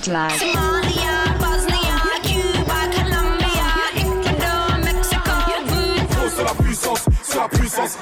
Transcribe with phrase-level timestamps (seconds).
[0.00, 0.30] Jet lag.
[0.30, 5.30] Somalia, Bosnia, Cuba, Colombia, Ecuador, Mexico,
[5.66, 6.30] voodoo.
[6.34, 7.98] C'est la puissance, c'est la puissance.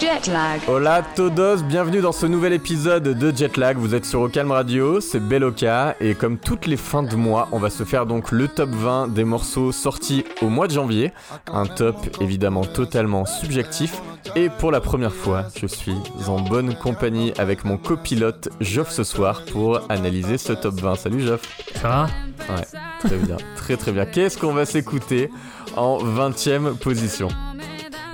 [0.00, 0.60] Jet lag.
[0.68, 3.76] Hola todos, bienvenue dans ce nouvel épisode de Jetlag.
[3.78, 7.58] Vous êtes sur Ocalm Radio, c'est Beloka et comme toutes les fins de mois, on
[7.58, 11.12] va se faire donc le top 20 des morceaux sortis au mois de janvier.
[11.52, 14.00] Un top évidemment totalement subjectif
[14.36, 15.96] et pour la première fois, je suis
[16.28, 20.94] en bonne compagnie avec mon copilote Geoff ce soir pour analyser ce top 20.
[20.94, 21.40] Salut Geoff.
[21.74, 22.06] Ça va?
[22.54, 22.64] Ouais,
[23.00, 24.06] très bien, très très bien.
[24.06, 25.28] Qu'est-ce qu'on va s'écouter
[25.76, 27.28] en 20ème position?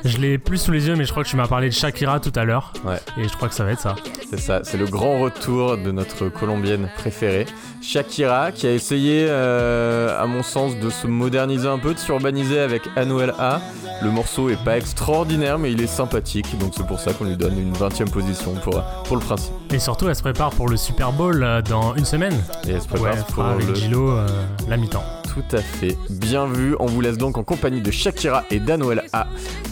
[0.04, 2.20] Je l'ai plus sous les yeux, mais je crois que tu m'as parlé de Shakira
[2.20, 2.72] tout à l'heure.
[2.84, 2.98] Ouais.
[3.16, 3.96] Et je crois que ça va être ça.
[4.28, 7.46] C'est ça, c'est le grand retour de notre colombienne préférée,
[7.80, 12.60] Shakira, qui a essayé, euh, à mon sens, de se moderniser un peu, de s'urbaniser
[12.60, 13.60] avec Anuel A.
[14.02, 17.36] Le morceau est pas extraordinaire, mais il est sympathique, donc c'est pour ça qu'on lui
[17.36, 19.52] donne une 20 e position pour, pour le principe.
[19.72, 22.34] Et surtout, elle se prépare pour le Super Bowl euh, dans une semaine.
[22.66, 23.74] Et elle se Ouais, prépare elle pour avec le.
[23.74, 24.26] Gilo euh,
[24.68, 25.04] la mi-temps.
[25.34, 25.96] Tout à fait.
[26.10, 29.26] Bien vu, on vous laisse donc en compagnie de Shakira et d'Anuel A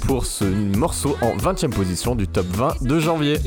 [0.09, 3.39] pour ce morceau en 20 e position du top 20 de janvier.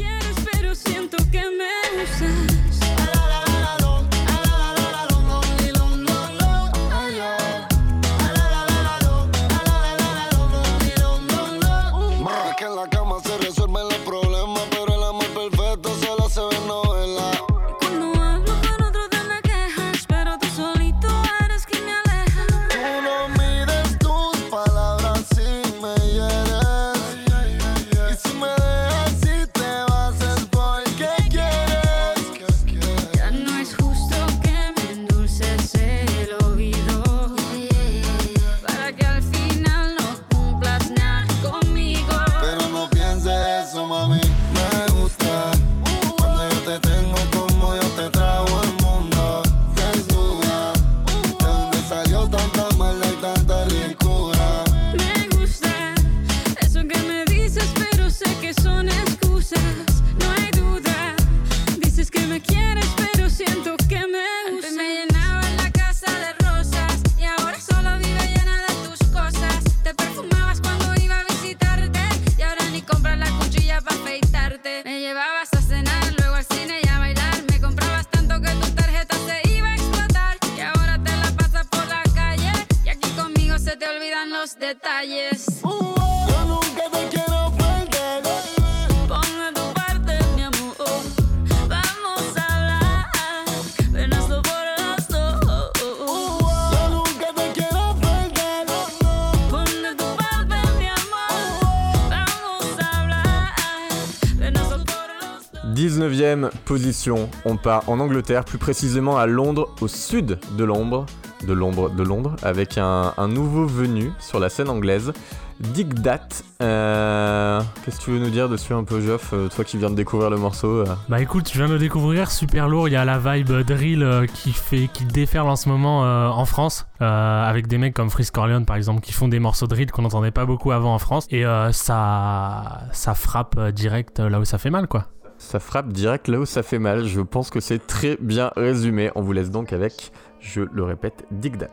[106.66, 111.06] Position, on part en Angleterre, plus précisément à Londres, au sud de Londres,
[111.48, 115.14] de Londres, de Londres, avec un, nouveau venu sur la scène anglaise,
[115.60, 116.20] Dick Dat.
[116.62, 119.90] Euh, Qu'est-ce que tu veux nous dire dessus un peu, Geoff, euh, toi qui viens
[119.90, 120.96] de découvrir le morceau euh?
[121.08, 122.90] Bah écoute, je viens de le découvrir, super lourd.
[122.90, 126.88] Il y a la vibe drill qui fait, qui déferle en ce moment en France,
[127.00, 130.32] avec des mecs comme Freeze Corleone par exemple, qui font des morceaux drill qu'on n'entendait
[130.32, 131.28] pas beaucoup avant en France.
[131.30, 135.06] Et ça, ça frappe direct là où ça fait mal, quoi.
[135.48, 137.06] Ça frappe direct là où ça fait mal.
[137.06, 139.12] Je pense que c'est très bien résumé.
[139.14, 141.68] On vous laisse donc avec, je le répète, Dick Dat.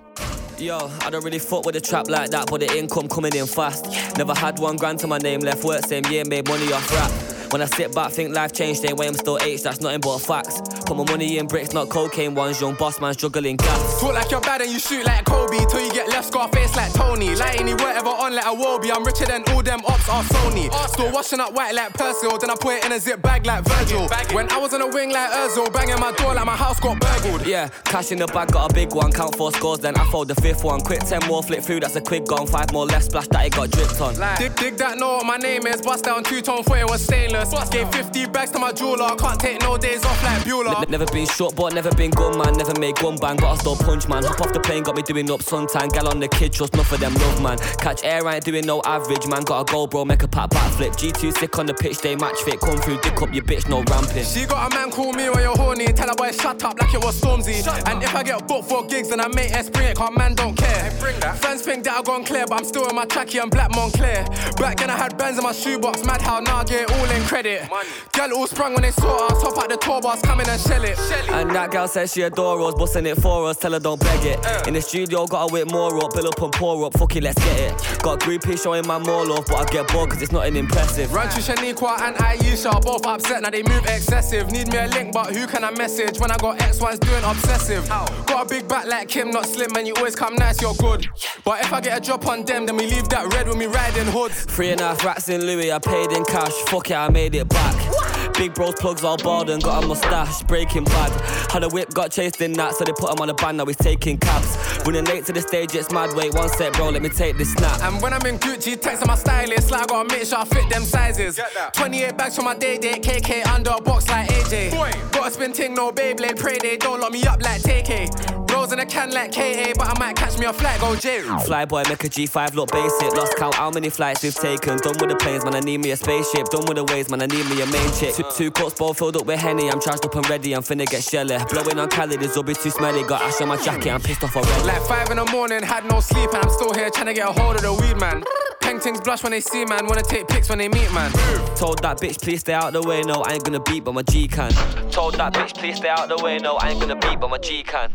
[0.61, 3.47] Yo, I don't really fuck with a trap like that, but the income coming in
[3.47, 3.87] fast.
[4.19, 7.42] Never had one grand to my name, left work same year, made money off rap.
[7.53, 10.19] When I sit back, think life changed, ain't way I'm still H, that's nothing but
[10.21, 10.63] facts.
[10.87, 14.01] Put my money in bricks, not cocaine ones, young boss man struggling gas.
[14.01, 16.75] Talk like you're bad and you shoot like Kobe Till you get left scar face
[16.77, 20.09] like Tony Like any whatever on like a Wobie I'm richer than all them ops
[20.09, 23.23] are Sony Still washing up white like Persil Then I put it in a zip
[23.23, 26.47] bag like Virgil When I was on a wing like Özil Banging my door like
[26.47, 29.53] my house got burgled Yeah, cash in the bag, got a big one, count four
[29.53, 30.81] scores, then I fold the fifth one.
[30.81, 32.47] Quick 10 more, flip through, that's a quick gone.
[32.47, 34.15] Five more left, splash that it got dripped on.
[34.39, 37.42] Dig, dig that, know what my name is Bust down two-tone foot, it was stainless
[37.43, 41.07] Gave 50 bags to my jeweler Can't take no days off like Bueller Ne- never
[41.07, 42.57] been short, but never been gun man.
[42.57, 44.23] Never made gun bang, but I still punch man.
[44.25, 45.93] Hop off the plane, got me doing up suntan.
[45.93, 47.59] Gal on the kid, trust enough of them love man.
[47.79, 49.43] Catch air, I ain't doing no average man.
[49.43, 50.93] Got a goal, bro, make a pat backflip.
[50.97, 52.61] G2 sick on the pitch, they match fit.
[52.61, 54.25] Come through, dick up your bitch, no ramping.
[54.25, 55.87] She got a man call me when you're horny.
[55.87, 57.67] Tell a boy shut up like it was Stormzy.
[57.89, 60.35] and if I get booked for gigs, then I make S bring it, cause man
[60.35, 60.91] don't care.
[61.37, 64.25] Fans think that I've gone clear, but I'm still in my tracky and black Montclair.
[64.57, 67.11] Back then I had bands in my shoebox, mad how now I get it all
[67.11, 67.71] in credit.
[67.71, 67.89] Money.
[68.13, 70.61] Girl all sprung when they saw us, hop out the tour bus, come in and
[70.61, 70.99] shell it.
[71.31, 74.27] And that girl says she adore us, busting it for us, tell her don't beg
[74.27, 74.69] it.
[74.69, 77.43] In the studio, gotta whip more up, bill up and pour up, fuck it, let's
[77.43, 78.03] get it.
[78.03, 81.11] Got groupies showing my more love, but I get bored cause it's nothing impressive.
[81.11, 84.51] To Shaniqua and Aisha, both upset, now they move excessive.
[84.51, 87.89] Need me a link, but who can I message when I got X1s doing obsessive?
[87.89, 91.09] Got a big back like Kim, not slim, and you always come nice, you're good.
[91.45, 93.67] But if I get a drop on them, then we leave that red when we
[93.67, 94.45] riding hoods.
[94.45, 97.35] Three and a half rats in Louis, I paid in cash, fuck it, I made
[97.35, 98.33] it back.
[98.35, 101.13] Big bros plugs all bald and got a mustache, breaking bad.
[101.51, 103.67] Had a whip, got chased in that, so they put him on a band, now
[103.67, 104.57] he's taking cabs.
[104.87, 107.53] Running late to the stage, it's mad, wait one sec, bro, let me take this
[107.53, 107.83] snap.
[107.83, 110.69] And when I'm in Gucci, texting my stylist, like I gotta make sure I fit
[110.71, 111.39] them sizes.
[111.75, 114.71] 28 bags for my day date, KK under a box like AJ.
[114.71, 114.93] Boy.
[115.13, 118.43] Gotta spin ting, no Beyblade, pray they don't lock me up like TK.
[118.53, 121.21] Rolls in a can like KA, but I might catch me a flight, go J.
[121.21, 123.17] Flyboy, make a G5 look basic.
[123.17, 124.79] Lost count how many flights we've taken.
[124.79, 126.49] Done with the planes, man, I need me a spaceship.
[126.51, 128.15] Done with the waves, man, I need me a main chick.
[128.15, 129.71] Two, two cups both filled up with Henny.
[129.71, 131.37] I'm charged up and ready, I'm finna get shelly.
[131.51, 133.03] Blowing on Cali, this will be too smelly.
[133.05, 134.67] Got ash on my jacket, I'm pissed off already.
[134.67, 137.29] Like five in the morning, had no sleep, and I'm still here trying to get
[137.29, 138.25] a hold of the weed, man.
[138.61, 139.87] Paintings blush when they see, man.
[139.87, 141.11] Wanna take pics when they meet, man.
[141.57, 143.03] Told that bitch, please stay out the way.
[143.03, 144.53] No, I ain't gonna beat, but my G can.
[144.91, 146.39] Told that bitch, please stay out the way.
[146.39, 147.93] No, I ain't gonna beat, but my G can.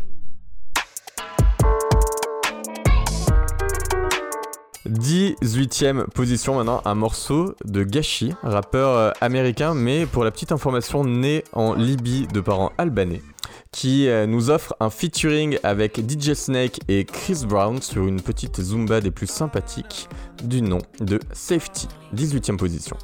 [4.88, 11.04] 18ème position maintenant, un morceau de Gashi, rappeur euh, américain, mais pour la petite information,
[11.04, 13.22] né en Libye de parents albanais,
[13.72, 18.60] qui euh, nous offre un featuring avec DJ Snake et Chris Brown sur une petite
[18.60, 20.08] zumba des plus sympathiques
[20.42, 22.96] du nom de Safety, 18ème position.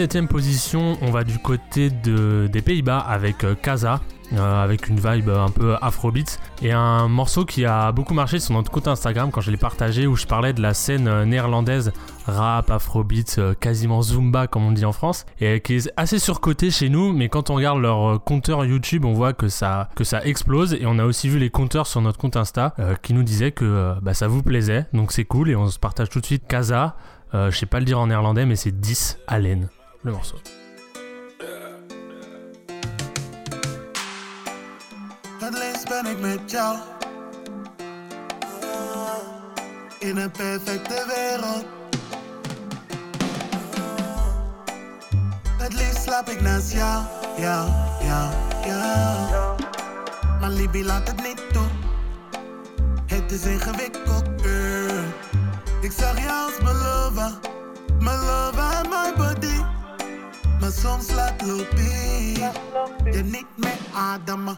[0.00, 4.00] 17ème position, on va du côté de, des Pays-Bas avec euh, Kaza.
[4.32, 8.54] euh, avec une vibe un peu afrobeat et un morceau qui a beaucoup marché sur
[8.54, 11.92] notre compte Instagram quand je l'ai partagé où je parlais de la scène euh, néerlandaise
[12.26, 16.70] rap, afrobeat, euh, quasiment zumba comme on dit en France et qui est assez surcoté
[16.70, 17.12] chez nous.
[17.12, 20.74] Mais quand on regarde leur euh, compteur YouTube on voit que ça, que ça explose.
[20.74, 23.52] Et on a aussi vu les compteurs sur notre compte Insta euh, qui nous disaient
[23.52, 24.86] que euh, bah, ça vous plaisait.
[24.92, 25.50] Donc c'est cool.
[25.50, 26.96] Et on se partage tout de suite Kaza
[27.32, 29.68] euh, je sais pas le dire en néerlandais mais c'est 10 Allen
[30.02, 30.40] le morceau
[35.40, 36.78] Het liefst ben ik met jou.
[39.98, 41.64] In een perfecte wereld.
[45.58, 47.04] Het liefst slaap ik naast jou,
[47.36, 47.70] jou,
[48.02, 48.32] jou,
[48.66, 49.56] jou.
[50.40, 51.66] Maar Libby laat het niet toe.
[53.06, 55.04] Het is ingewikkeld, girl.
[55.80, 57.38] Ik zag je als mijn lover.
[57.98, 59.69] Mijn lover en mijn body.
[60.60, 62.38] Maar soms laat loopie.
[63.04, 64.54] Je niet meer ademen.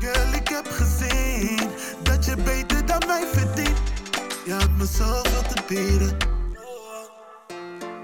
[0.00, 1.70] Girl, ik heb gezien
[2.02, 3.78] dat je beter dan mij verdient.
[4.44, 6.16] Je had me zoveel te bieden,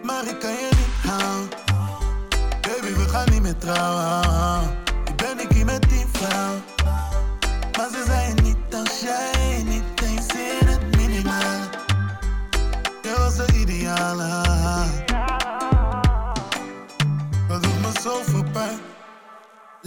[0.03, 1.59] maar ik kan je niet houden.
[2.61, 4.71] Baby, we gaan niet meer trouwen.
[5.05, 6.55] Ik ben ik hier met die vrouw,
[7.77, 11.69] maar ze zei niet als jij niet eens in het minimale.
[13.03, 14.42] Je was de ideale.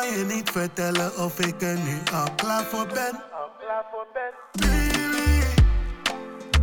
[0.00, 3.20] Kan je niet vertellen of ik er nu al klaar voor ben.
[4.52, 5.42] Baby,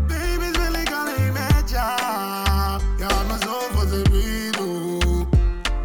[0.07, 2.81] baby, wil ik alleen met jou.
[2.97, 4.01] Ja, maar zo voor ze
[4.51, 5.29] doen.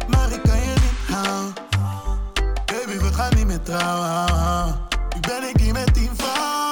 [0.07, 1.53] Maar ik kan je niet houden.
[2.65, 4.79] Baby, we gaan niet meer trouwen.
[5.13, 6.68] Nu ben ik hier met tien vrouwen.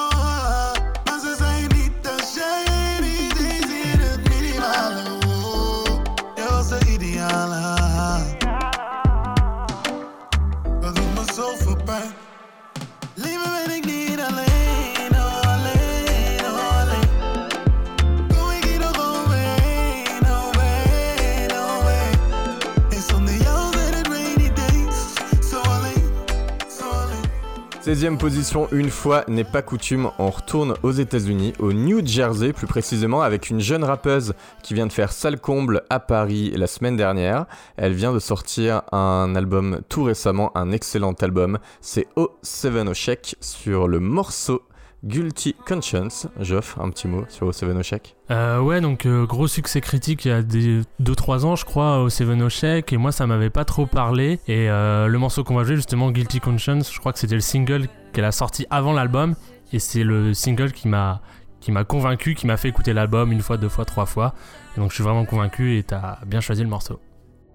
[27.88, 32.67] 16e position, une fois n'est pas coutume, on retourne aux États-Unis, au New Jersey plus
[32.67, 36.98] précisément, avec une jeune rappeuse qui vient de faire salle comble à Paris la semaine
[36.98, 37.46] dernière.
[37.77, 41.60] Elle vient de sortir un album tout récemment, un excellent album.
[41.79, 44.63] C'est O7 Oshek sur le morceau
[45.04, 46.27] Guilty Conscience.
[46.39, 50.30] Joff, un petit mot sur O7 Oshek Euh, ouais, donc euh, gros succès critique il
[50.30, 53.86] y a 2-3 ans, je crois, au Seven Oshek, et moi ça m'avait pas trop
[53.86, 54.39] parlé.
[54.48, 57.42] Et euh, le morceau qu'on va jouer, justement, Guilty Conscience, je crois que c'était le
[57.42, 59.36] single qu'elle a sorti avant l'album,
[59.72, 61.22] et c'est le single qui m'a
[61.60, 64.34] qui m'a convaincu, qui m'a fait écouter l'album une fois, deux fois, trois fois.
[64.75, 67.00] Et donc je suis vraiment convaincu et t'as bien choisi le morceau.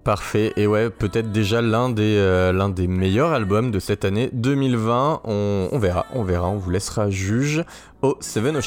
[0.03, 2.51] Parfait, et ouais, peut-être déjà l'un des, euh,
[2.87, 5.21] meilleurs albums de cette année 2020.
[5.23, 7.63] On, verra, on verra, on vous laissera juge
[8.01, 8.59] au Seven.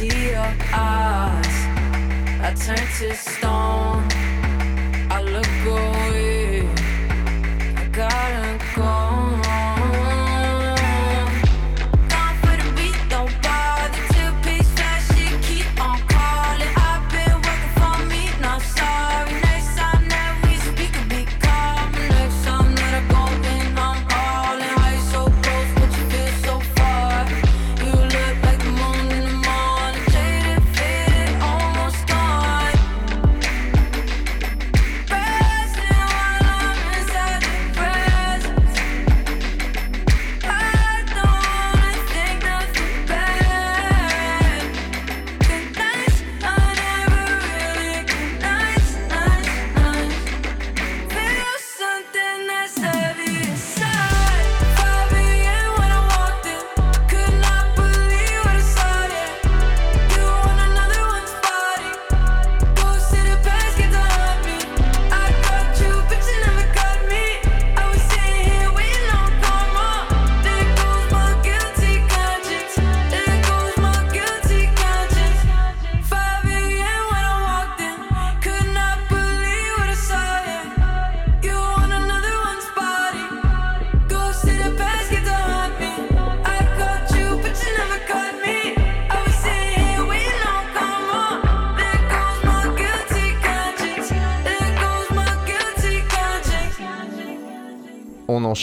[0.00, 1.56] See your eyes,
[2.40, 3.99] I turn to stone.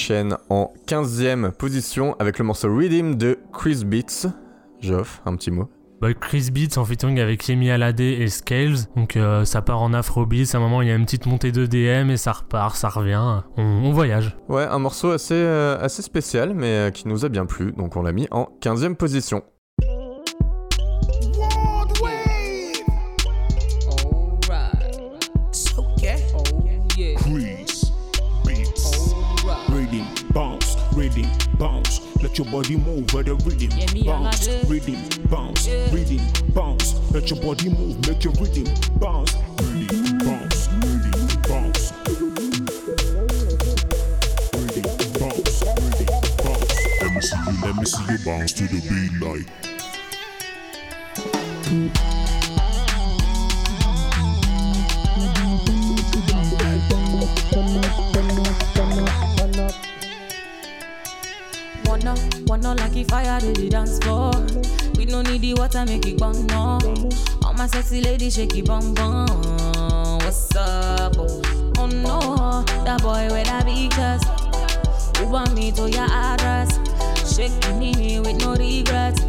[0.08, 4.30] Enchaîne en 15ème position avec le morceau Redeem de Chris Beats.
[4.80, 5.70] Joff, un petit mot.
[6.00, 8.78] Bah, Chris Beats en featuring avec Yemi Alade et Scales.
[8.96, 11.52] Donc euh, ça part en afrobeats, à un moment il y a une petite montée
[11.52, 13.42] de DM et ça repart, ça revient.
[13.58, 14.38] On, on voyage.
[14.48, 17.98] Ouais, un morceau assez, euh, assez spécial, mais euh, qui nous a bien plu, donc
[17.98, 19.44] on l'a mis en 15ème position.
[32.38, 33.70] Let your body move with the rhythm
[34.06, 36.22] bounce, rhythm bounce, rhythm
[36.54, 36.94] bounce.
[37.12, 38.66] Let your body move, make your rhythm
[39.00, 41.94] bounce, rhythm bounce, rhythm bounce.
[44.54, 44.86] Rhythm
[45.18, 46.78] bounce, rhythm bounce.
[47.02, 49.14] Let me see you, let me see you bounce to the beat
[52.06, 52.17] like.
[62.68, 64.32] Wanna like if fire to the dance floor.
[64.98, 66.80] We no need the water, make it burn no.
[67.46, 69.28] All my sexy ladies shake it bum bum.
[70.20, 71.16] What's up?
[71.80, 74.28] Oh no, that boy with that big chest.
[75.18, 76.80] Who want me to your address?
[77.34, 79.22] Shaking me with no regrets.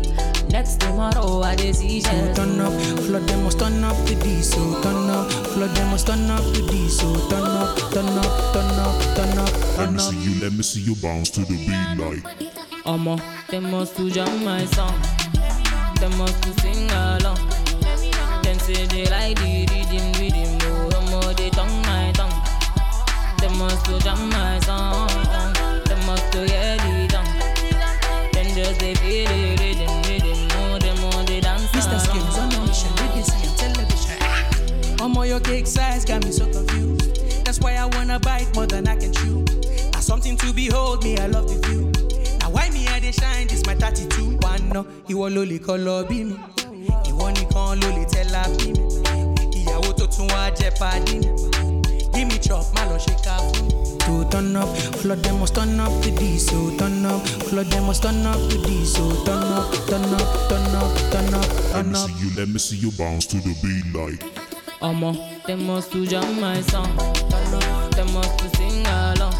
[0.50, 2.72] Next tomorrow I dey see So turn up,
[3.06, 4.50] flood them must turn up the this.
[4.50, 6.98] So turn up, flood them must turn up to this.
[6.98, 10.62] So turn up, turn up, turn up, turn up, Let me see you, let me
[10.62, 12.57] see you bounce to the beat like.
[12.88, 14.98] Omo, they must to jam my song.
[16.00, 17.36] They must to sing along.
[18.42, 20.56] Them say they like the rhythm, rhythm.
[20.62, 22.32] Oh, omo, they tongue my tongue.
[23.40, 25.06] They must to jam my song.
[25.84, 28.32] They must to hear the tongue.
[28.32, 30.48] Then just they feel the rhythm, rhythm.
[30.56, 32.00] Oh, them all they dance Mr.
[32.00, 34.98] Skills on a mission, see on television.
[34.98, 37.44] I'm your cake size, got me so confused.
[37.44, 39.44] That's why I wanna bite more than I can chew.
[39.92, 41.97] Now something to behold, me, I love the view.
[43.08, 44.36] Dey shine, this my 32.
[44.42, 46.36] One no, ìwọ ló lè kọ́ lọ bí mi.
[47.10, 48.84] Ìwọ nìkan ló lè tẹ́lá bí mi.
[49.58, 51.28] Ìyàwó tó tún wá jẹ́ pàdé mi.
[52.12, 53.74] Give me chop, má lọ ṣe ká fún mi.
[54.04, 54.68] To turn up,
[55.00, 56.46] flood them must turn up to this.
[56.46, 58.94] So turn up, flood them must turn up to this.
[58.94, 62.08] So turn up, turn up, turn up, turn up, Let turn me up.
[62.10, 64.20] see you, let me see you bounce to the beat like.
[64.80, 65.10] Omo,
[65.46, 66.92] they must to jam my song.
[67.96, 69.34] They must to sing along.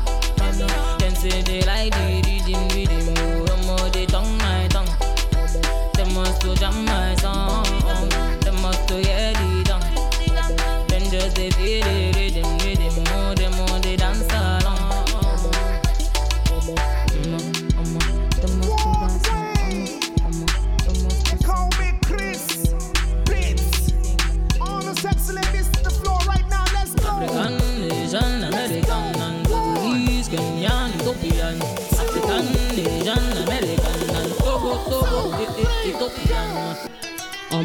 [0.99, 2.95] Them say they like the rhythm, rhythm.
[2.97, 2.98] Oh,
[6.41, 7.65] to jam my song.
[8.41, 10.87] They must to hear the tongue.
[10.89, 11.98] Then just they feel the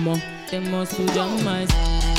[0.03, 2.12] Omo, they must to jam my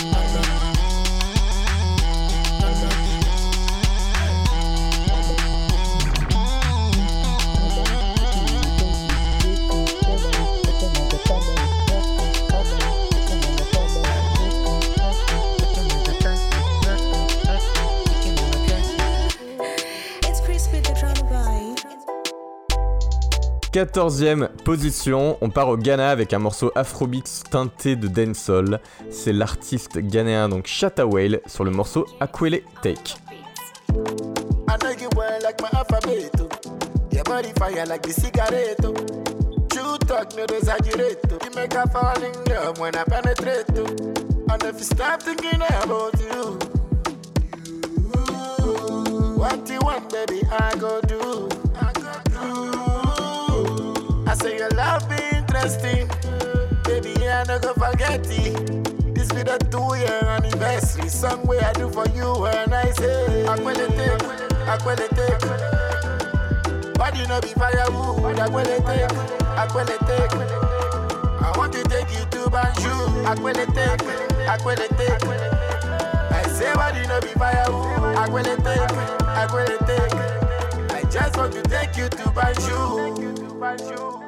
[23.75, 28.79] 14ème position, on part au Ghana avec un morceau afrobeats teinté de dancehall.
[29.11, 33.17] C'est l'artiste ghanéen donc Shatta Whale sur le morceau Aquele Take.
[54.65, 56.09] Your love be interesting,
[56.85, 59.15] baby, I no go forget it.
[59.15, 63.89] This be the two-year anniversary song where I do for you and I say Akwele
[63.93, 64.25] take,
[64.73, 65.45] Akwele take.
[66.95, 69.13] Body no be firewood, Akwele take,
[69.61, 70.35] Akwele take.
[71.45, 74.01] I want to take you to Banjul, Akwele take,
[74.49, 75.25] Akwele take.
[76.33, 78.97] I say body no be firewood, Akwele take,
[79.29, 80.15] Akwele take.
[80.91, 84.19] I just want to take you to Banjul Ba, ba, ba, ba, ba, ba, ba,
[84.19, 84.24] ba.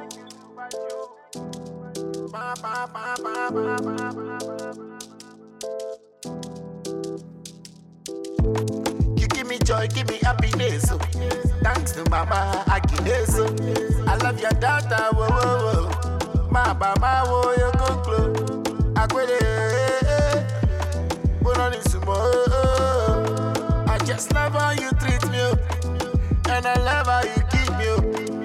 [9.17, 10.91] You give me joy, give me happiness.
[10.93, 10.99] oh.
[11.62, 13.35] Thanks to Mama Agnes.
[13.39, 14.05] oh.
[14.07, 16.49] I love your daughter, whoa, whoa, whoa.
[16.51, 18.37] Ma, mama, whoa, you go close.
[18.95, 19.39] Akwele,
[21.43, 22.45] put on this more.
[23.89, 25.39] I just love how you treat me.
[25.41, 25.57] oh.
[26.51, 28.37] And I love Aquelete.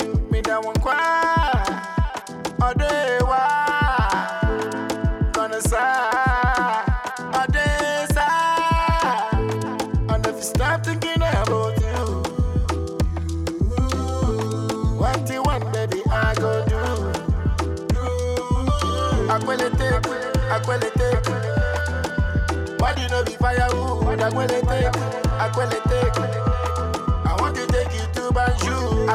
[27.25, 29.10] I want to take you to Banjul.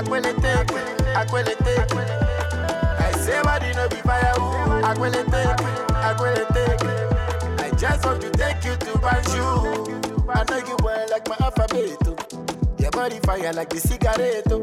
[2.99, 3.99] I say body no be.
[4.05, 4.83] Oh.
[4.85, 5.45] Aquelete.
[7.61, 10.29] I just want to take you to Banjul.
[10.29, 11.99] I know you well like my alphabet.
[12.07, 12.17] oh.
[12.79, 14.47] Your body fire like the cigarette.
[14.51, 14.61] oh.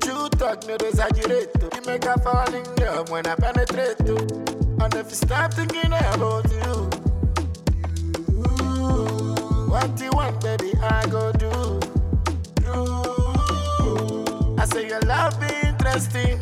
[0.00, 1.50] True talk, no exaggerate.
[1.62, 1.70] oh.
[1.76, 3.96] You make a fall in love when I penetrate.
[4.08, 4.84] oh.
[4.84, 6.89] And if you stop thinking about you, you
[9.70, 11.50] what you want, baby, I go do.
[12.60, 12.84] do.
[14.58, 16.40] I say your love be interesting,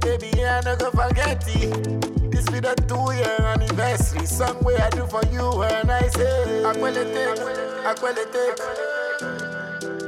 [0.00, 2.30] baby, I no go forget it.
[2.30, 6.62] This be the two year anniversary song where I do for you and I say,
[6.64, 7.36] Aquelete,
[7.84, 8.54] Aquelete.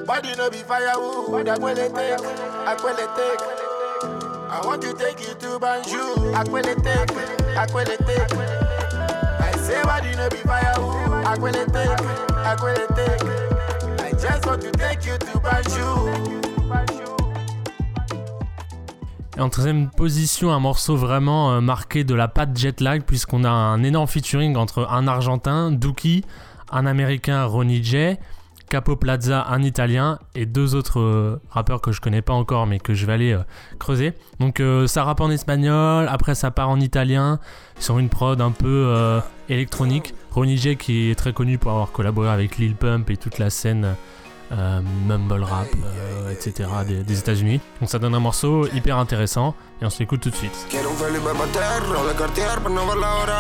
[0.07, 2.17] Body no be firewood, Aquelete,
[2.67, 3.37] Aquelete.
[4.51, 7.07] I want to take you to Banjul, Aquelete,
[7.55, 8.19] Aquelete.
[9.41, 12.28] I say body no be firewood, Aquelete,
[19.37, 23.45] Et en 13 position, un morceau vraiment euh, marqué de la patte jet lag, puisqu'on
[23.45, 26.25] a un énorme featuring entre un Argentin, Dookie,
[26.73, 28.17] un Américain, Ronnie J,
[28.69, 32.79] Capo Plaza, un Italien, et deux autres euh, rappeurs que je connais pas encore, mais
[32.79, 33.43] que je vais aller euh,
[33.79, 34.13] creuser.
[34.41, 37.41] Donc euh, ça rappe en espagnol, après ça part en italien,
[37.81, 40.15] sur une prod un peu électronique.
[40.33, 43.51] Ronnie J qui est très connu pour avoir collaboré avec Lil Pump et toute la
[43.51, 43.95] scène
[44.51, 45.69] mumble rap,
[46.31, 46.69] etc.
[46.87, 47.61] des, des États-Unis.
[47.81, 50.53] Donc ça donne un morceau hyper intéressant et on se l'écoute tout de suite.
[50.69, 53.39] Quiero un Felipe Pater, roble Cartier, pero no ver la hora.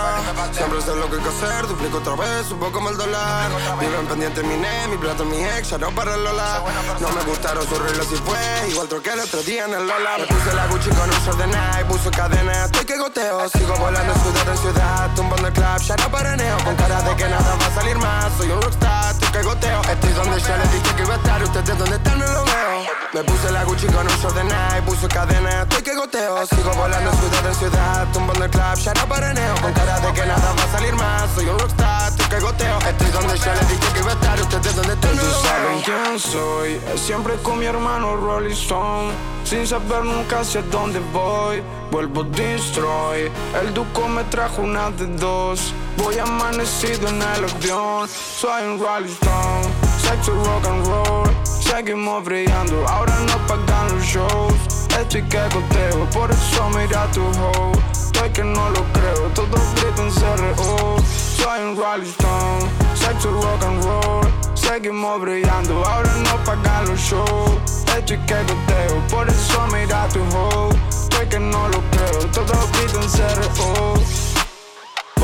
[0.52, 3.50] Siempre sé lo que hay que hacer, duplico otra vez, un poco como el dólar.
[3.80, 6.62] Viven pendiente mi ne, mi plato, mi ex, ya no para el Lola.
[7.00, 10.18] No me gustaron sus reglas y fue, igual troqué el otro día en el Lola.
[10.18, 13.48] Me puse la Gucci con un short de Nike, puso cadena, estoy que goteo.
[13.48, 16.56] Sigo volando ciudad en ciudad, tumbando el club, ya no paraneo.
[16.64, 19.82] Con cara de que nada va a salir más, soy un rockstar, estoy que goteo.
[19.82, 22.68] Estoy donde ya les dije que iba a estar, ustedes donde están no lo veo.
[23.14, 26.27] Me puse la Gucci con un short de Nike, puso cadena, estoy que goteo.
[26.28, 29.54] Sigo volando ciudad en ciudad, tumbando el club, ya no paraneo.
[29.62, 32.78] Con cara de que nada va a salir más, soy un rockstar, estoy que goteo.
[32.80, 36.18] Estoy donde ya les dije que iba a estar, ustedes donde están no saben quién
[36.18, 39.14] soy, siempre con mi hermano Rolling Stone.
[39.44, 43.32] Sin saber nunca hacia dónde voy, vuelvo destroy.
[43.62, 45.72] El duco me trajo una de dos.
[45.96, 49.88] Voy amanecido en el avión, soy un Rolling Stone.
[50.02, 51.30] Sexo rock and roll,
[51.68, 52.86] seguimos brillando.
[52.88, 54.54] Ahora no pagan los shows.
[54.98, 57.72] Estoy que goteo, por eso mira tu hoe.
[57.92, 60.96] Estoy que no lo creo, todos gritan CRO.
[61.36, 64.26] Soy un Rolling Stone, sexo rock and roll.
[64.54, 67.84] Seguimos brillando, ahora no pagan los shows.
[67.96, 70.74] Estoy que goteo, por eso mira tu hoe.
[70.90, 74.27] Estoy que no lo creo, todos gritan CRO.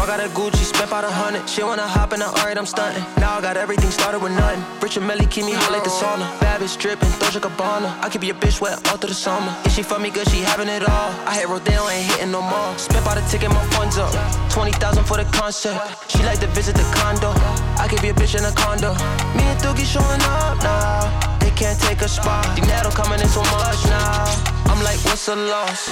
[0.05, 1.49] I got a Gucci, spent about a hundred.
[1.49, 3.03] She wanna hop in the alright, I'm stunting.
[3.17, 4.61] Now I got everything started with nothing.
[4.83, 6.29] Rich and Melly keep me hot like the sauna.
[6.45, 7.89] Bad bitch dripping, Doja Gabbana.
[8.05, 9.57] I keep your bitch wet all through the summer.
[9.65, 11.09] If she fuck me good, she having it all.
[11.25, 12.77] I hit Rodeo, ain't hitting no more.
[12.77, 14.13] Spent by the ticket, my funds up.
[14.53, 15.73] 20,000 for the concert.
[16.09, 17.33] She like to visit the condo.
[17.81, 18.93] I give you a bitch in a condo.
[19.33, 21.09] Me and Doogie showing up now.
[21.41, 22.45] They can't take a spot.
[22.55, 24.29] Dinero coming in so much now.
[24.69, 25.89] I'm like, what's the loss?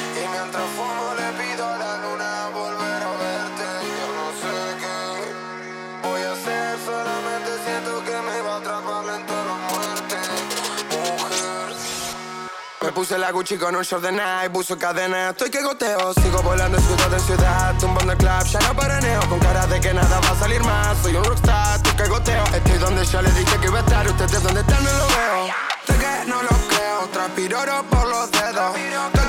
[12.94, 16.12] Puse la Gucci con un short de Nike, puso cadena, estoy que goteo.
[16.14, 19.20] Sigo volando ciudad en ciudad, tumbando el club, ya no paraneo.
[19.30, 22.44] Con cara de que nada va a salir más, soy un rockstar, estoy que goteo.
[22.54, 25.54] Estoy donde ya les dije que iba a estar, ustedes donde están no lo veo.
[25.86, 27.58] Sé que no lo creo, transpiro
[27.90, 29.21] por los dedos.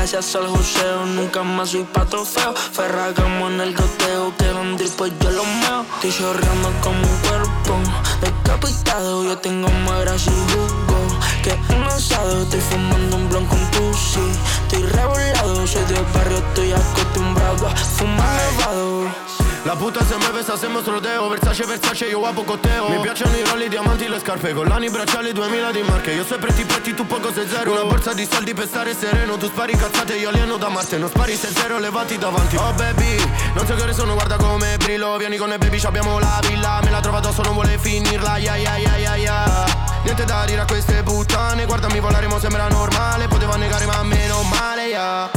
[0.00, 2.54] Gracias al joseo, nunca más soy pa' trofeo.
[2.54, 5.84] Ferragamo en el goteo, que un pues yo lo meo.
[5.96, 7.76] Estoy chorreando como un cuerpo
[8.22, 9.24] decapitado.
[9.24, 12.42] Yo tengo más grasa y jugo que un asado.
[12.44, 14.20] Estoy fumando un blon con pussy.
[14.62, 19.29] Estoy revolado, soy de barrio, estoy acostumbrado a fumar nevado
[19.64, 21.28] La puta se me besa, hacemos rodeo.
[21.28, 22.88] Versace, Versace, io a coteo.
[22.88, 24.54] Mi piacciono i rolli, diamanti, le scarpe.
[24.54, 26.12] Collani, bracciali, 2000 di marche.
[26.12, 27.72] Io sei pretti, pretti, tu poco sei zero.
[27.72, 29.36] Una borsa di soldi per stare sereno.
[29.36, 30.96] Tu spari cazzate, io alieno da Marte.
[30.96, 32.56] Non spari sei zero, levati davanti.
[32.56, 35.18] Oh baby, non so che ore sono, guarda come brillo.
[35.18, 36.80] Vieni con me baby, abbiamo la villa.
[36.82, 38.38] Me la trova addosso, non vuole finirla.
[38.38, 39.64] Ya ya ya ya ya
[40.04, 41.66] Niente da dire a queste puttane.
[41.66, 43.28] Guardami volare, mo sembra normale.
[43.28, 45.30] Poteva negare ma meno male, ya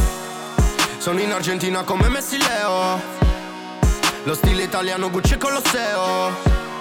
[0.98, 3.33] Sono in Argentina come Messi Leo
[4.26, 6.32] Lo stile italiano Gucci e Colosseo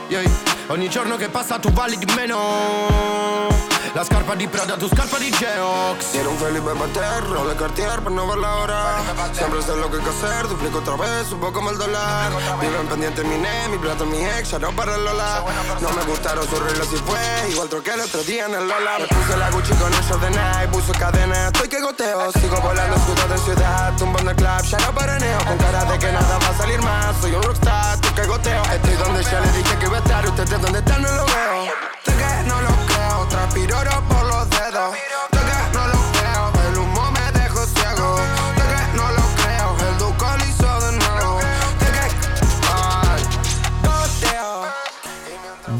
[0.09, 0.23] yeah.
[0.69, 5.31] Ogni giorno che passa tu vali di meno La scarpa di Prada, tu scarpa di
[5.31, 6.11] Geox.
[6.13, 9.03] Quiero un Felipe Pater, Rolex Cartier para no ver la hora.
[9.33, 12.33] Siempre sé lo que hay que hacer, duplico otra vez, subo como el dólar.
[12.61, 15.45] Viven pendiente mi ne, mi plata, mi ex, ya no para el Lola.
[15.81, 18.99] No me gustaron sus reglas y fue igual troqué el otro día en el Lola.
[18.99, 22.33] Me puse la Gucci con el short de Nike, puso cadena, estoy que goteo.
[22.33, 25.39] Sigo volando ciudad en ciudad, tumbando el club, ya no paraneo.
[25.45, 28.63] Con cara de que nada va a salir más, soy un rockstar, tú que goteo.
[28.73, 31.93] Estoy donde ya le dije que iba a estar, ustedes donde están no lo veo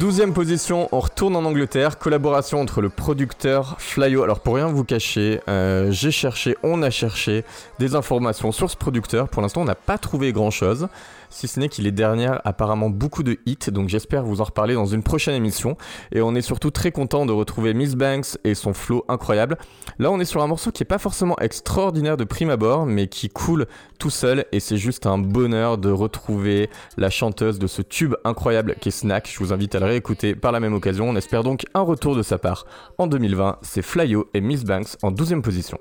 [0.03, 4.25] Douzième position, on retourne en Angleterre, collaboration entre le producteur Flyo.
[4.25, 7.45] Alors pour rien vous cacher, euh, j'ai cherché, on a cherché
[7.79, 9.29] des informations sur ce producteur.
[9.29, 10.89] Pour l'instant on n'a pas trouvé grand chose,
[11.33, 14.75] si ce n'est qu'il est derrière apparemment beaucoup de hits, donc j'espère vous en reparler
[14.75, 15.77] dans une prochaine émission.
[16.13, 19.59] Et on est surtout très content de retrouver Miss Banks et son flow incroyable.
[19.99, 23.09] Là on est sur un morceau qui est pas forcément extraordinaire de prime abord, mais
[23.09, 23.67] qui coule
[23.99, 28.77] tout seul et c'est juste un bonheur de retrouver la chanteuse de ce tube incroyable
[28.81, 29.31] qui est Snack.
[29.33, 31.09] Je vous invite à le réécouter par la même occasion.
[31.09, 32.67] On espère donc un retour de sa part
[32.99, 33.59] en 2020.
[33.63, 35.79] C'est Flyo et Miss Banks en 12e position.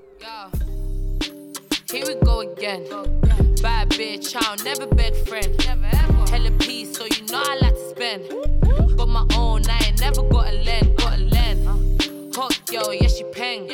[4.02, 5.62] Bitch, I don't never beg friend.
[5.62, 8.98] Hella peace, so you know I like to spend.
[8.98, 12.36] Got my own, I ain't never got a lend, got a lend.
[12.36, 13.68] Hot girl, yeah she peng.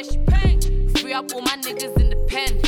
[0.96, 2.60] Free up all my niggas in the pen.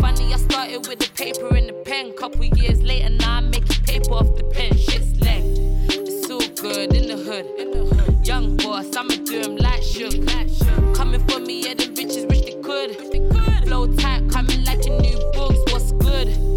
[0.00, 2.14] Funny, I started with the paper and the pen.
[2.16, 4.74] Couple years later, now I'm making paper off the pen.
[4.74, 5.58] Shit's length.
[5.90, 8.26] It's all good in the hood.
[8.26, 10.14] Young boss, I'ma do him like shook.
[10.96, 12.96] Coming for me, yeah, them bitches wish they could.
[13.66, 15.60] Flow tight, coming like a new books.
[15.70, 16.51] What's good?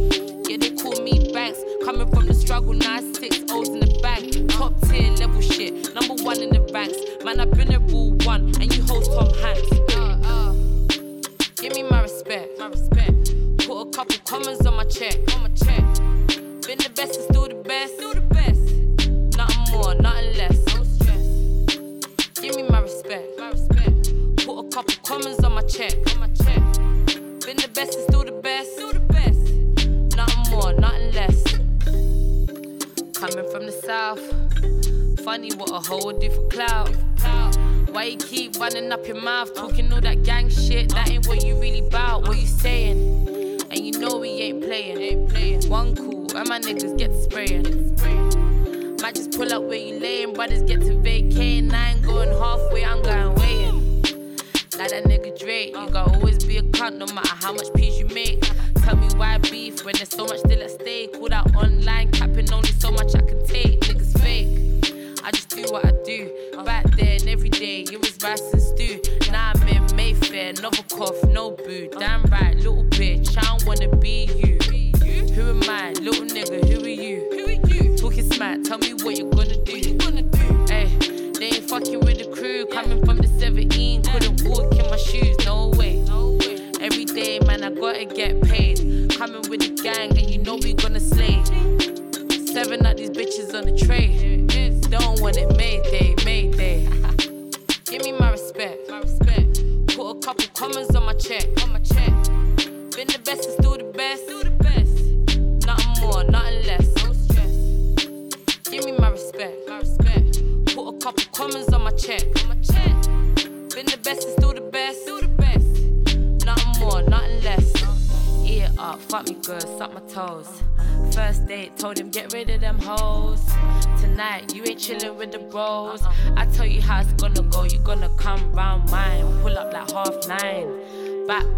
[1.05, 1.59] Me Banks.
[1.83, 4.49] Coming from the struggle, it's six O's in the bank.
[4.49, 6.97] Top tier level shit, number one in the ranks.
[7.23, 9.71] Man, I've been a rule one, and you hold Tom Hanks.
[9.95, 10.53] Uh, uh.
[11.57, 13.35] Give me my respect, my respect.
[13.67, 15.13] Put a couple commas on my check,
[39.07, 40.23] your mouth, talking all that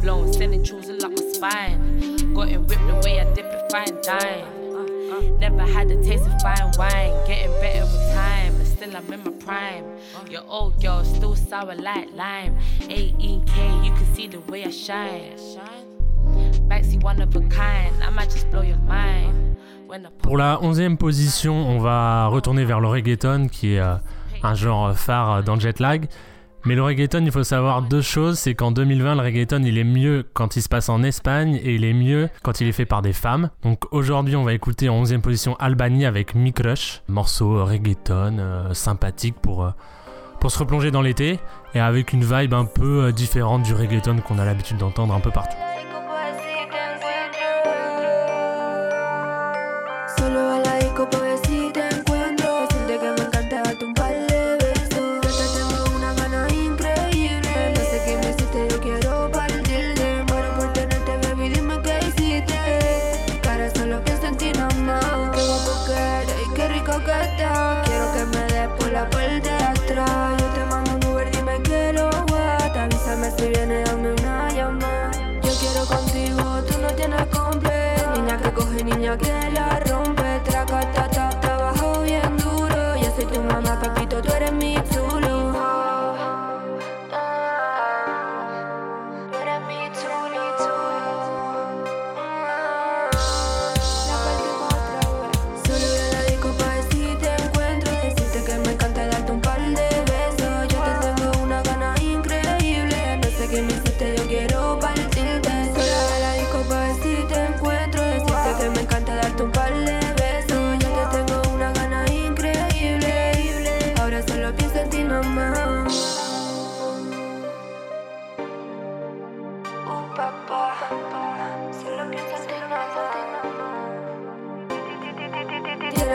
[0.01, 2.33] blown, sending choosing like my spine.
[2.33, 5.39] Got it whipped the way I dip it, fine dime.
[5.39, 7.13] Never had the taste of fine wine.
[7.27, 9.85] Getting better with time, but still I'm in my prime.
[10.29, 12.57] Your old girl still sour like lime.
[12.81, 15.37] 18k, you can see the way I shine.
[16.67, 19.57] Backseat one of a kind, I might just blow your mind.
[19.87, 23.95] When I Pour la 11e position, on va retourner vers le reggaeton, qui est euh,
[24.43, 26.07] un genre phare dans Jetlag.
[26.67, 28.39] Mais le reggaeton, il faut savoir deux choses.
[28.39, 31.75] C'est qu'en 2020, le reggaeton, il est mieux quand il se passe en Espagne et
[31.75, 33.51] il est mieux quand il est fait par des femmes.
[33.63, 37.03] Donc aujourd'hui, on va écouter en 11e position Albanie avec Mi Crush.
[37.07, 39.69] Morceau reggaeton euh, sympathique pour, euh,
[40.41, 41.39] pour se replonger dans l'été
[41.73, 45.21] et avec une vibe un peu euh, différente du reggaeton qu'on a l'habitude d'entendre un
[45.21, 45.55] peu partout.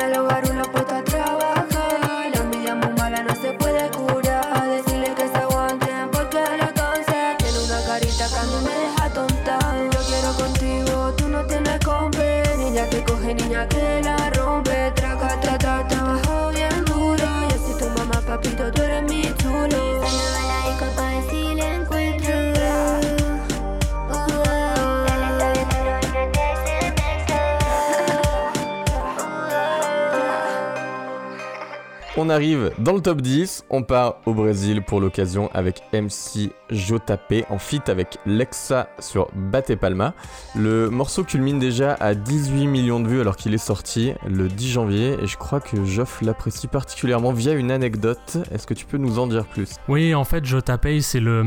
[0.08, 0.91] dialogar una puerta
[32.24, 37.44] On arrive dans le top 10, on part au Brésil pour l'occasion avec MC JP
[37.50, 40.14] en feat avec Lexa sur Bate Palma.
[40.54, 44.70] Le morceau culmine déjà à 18 millions de vues alors qu'il est sorti le 10
[44.70, 48.38] janvier et je crois que Joff l'apprécie particulièrement via une anecdote.
[48.52, 49.70] Est-ce que tu peux nous en dire plus?
[49.88, 51.44] Oui, en fait, Jota Pay, c'est le,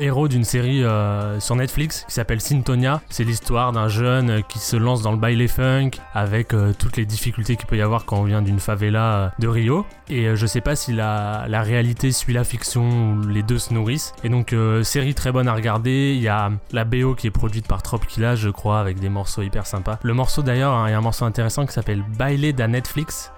[0.00, 3.02] héros d'une série euh, sur Netflix qui s'appelle Syntonia.
[3.10, 7.04] C'est l'histoire d'un jeune qui se lance dans le baile funk avec euh, toutes les
[7.04, 9.84] difficultés qu'il peut y avoir quand on vient d'une favela euh, de Rio.
[10.10, 13.58] Et euh, je sais pas si la, la réalité suit la fiction ou les deux
[13.58, 14.14] se nourrissent.
[14.24, 16.14] Et donc, euh, série très bonne à regarder.
[16.16, 19.42] Il y a la BO qui est produite par Tropkilla, je crois, avec des morceaux
[19.42, 19.98] hyper sympas.
[20.02, 23.32] Le morceau d'ailleurs, hein, il y a un morceau intéressant qui s'appelle Baile da Netflix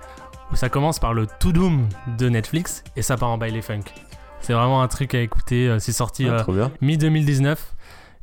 [0.53, 3.83] où ça commence par le To Doom de Netflix et ça part en baile funk.
[4.41, 5.69] C'est vraiment un truc à écouter.
[5.69, 6.71] euh, C'est sorti Ah, trop bien.
[6.81, 7.57] mi-2019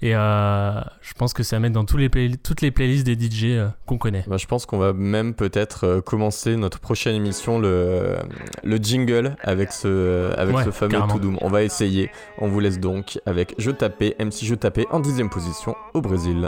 [0.01, 3.05] et euh, je pense que c'est à mettre dans tous les play- toutes les playlists
[3.05, 4.23] des DJ euh, qu'on connaît.
[4.27, 8.15] Bah, je pense qu'on va même peut-être euh, commencer notre prochaine émission, le,
[8.63, 11.13] le jingle avec ce, avec Ouais, ce fameux carrément.
[11.13, 11.37] To Doom.
[11.41, 12.09] On va essayer.
[12.37, 16.47] On vous laisse donc avec Je tapais, MC Je tapais en dixième position au Brésil.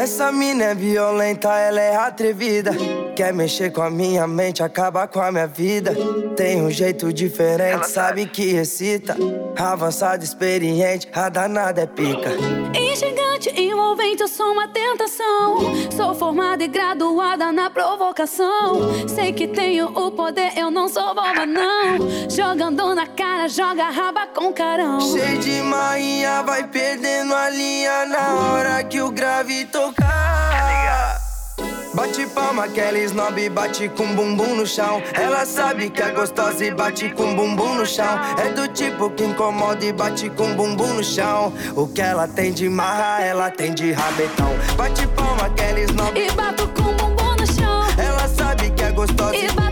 [0.00, 2.70] Essa mina é violenta, ela é atrevida.
[3.14, 5.94] Quer mexer com a minha mente, acabar com a minha vida.
[6.34, 9.14] Tem um jeito diferente, sabe que excita.
[9.58, 12.30] Avançada, experiente, a danada é pica.
[12.74, 15.58] Instigante, envolvente, eu sou uma tentação.
[15.94, 19.06] Sou formada e graduada na provocação.
[19.06, 22.30] Sei que tenho o poder, eu não sou boba, não.
[22.30, 24.98] Jogando na cara, joga raba com carão.
[25.00, 29.66] Cheio de marinha, vai perdendo a linha na hora que o grave
[31.92, 35.02] Bate palma, aquela snob bate com bumbum no chão.
[35.12, 38.18] Ela sabe que é gostosa e bate com bumbum no chão.
[38.38, 41.52] É do tipo que incomoda e bate com bumbum no chão.
[41.76, 44.50] O que ela tem de marra, ela tem de rabetão.
[44.76, 47.82] Bate palma, aquela snob E bato com bumbum no chão.
[47.98, 49.69] Ela sabe que é gostosa E bato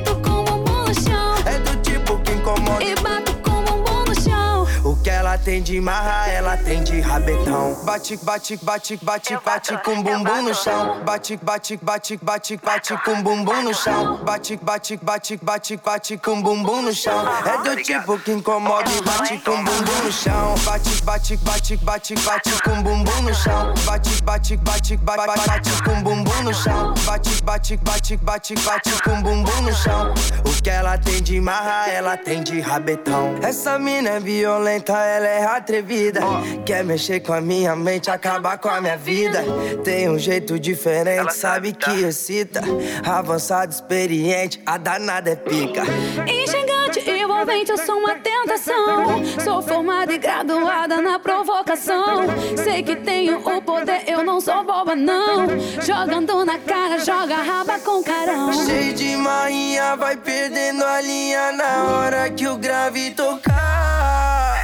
[5.38, 7.76] ela tem de marra, ela tem de rabetão.
[7.84, 11.00] Bate, bate, bate, bate, bate com bumbum no chão.
[11.04, 14.16] Bate, bate, bate, bate, bate com bumbum no chão.
[14.24, 17.24] Bate, bate, bate, bate, bate com bumbum no chão.
[17.46, 20.54] É do tipo que incomoda e bate com bumbum no chão.
[20.64, 23.74] Bate, bate, bate, bate, bate com bumbum no chão.
[23.84, 26.94] Bate, bate, bate, bate, bate com bumbum no chão.
[27.04, 30.14] Bate, bate, bate, bate, bate com bumbum no chão.
[30.44, 33.36] O que ela tem de marra, ela tem de rabetão.
[33.40, 36.20] Essa mina é violenta, ela é atrevida.
[36.64, 39.44] Quer mexer com a minha mente, acabar com a minha vida.
[39.84, 42.60] Tem um jeito diferente, sabe que excita.
[43.04, 45.82] Avançado, experiente, a danada é pica.
[46.26, 49.24] Instigante, envolvente, eu sou uma tentação.
[49.44, 52.24] Sou formada e graduada na provocação.
[52.62, 55.46] Sei que tenho o poder, eu não sou boba, não.
[55.80, 58.52] Jogando na cara, joga raba com carão.
[58.52, 64.57] Cheio de marinha, vai perdendo a linha na hora que o grave tocar.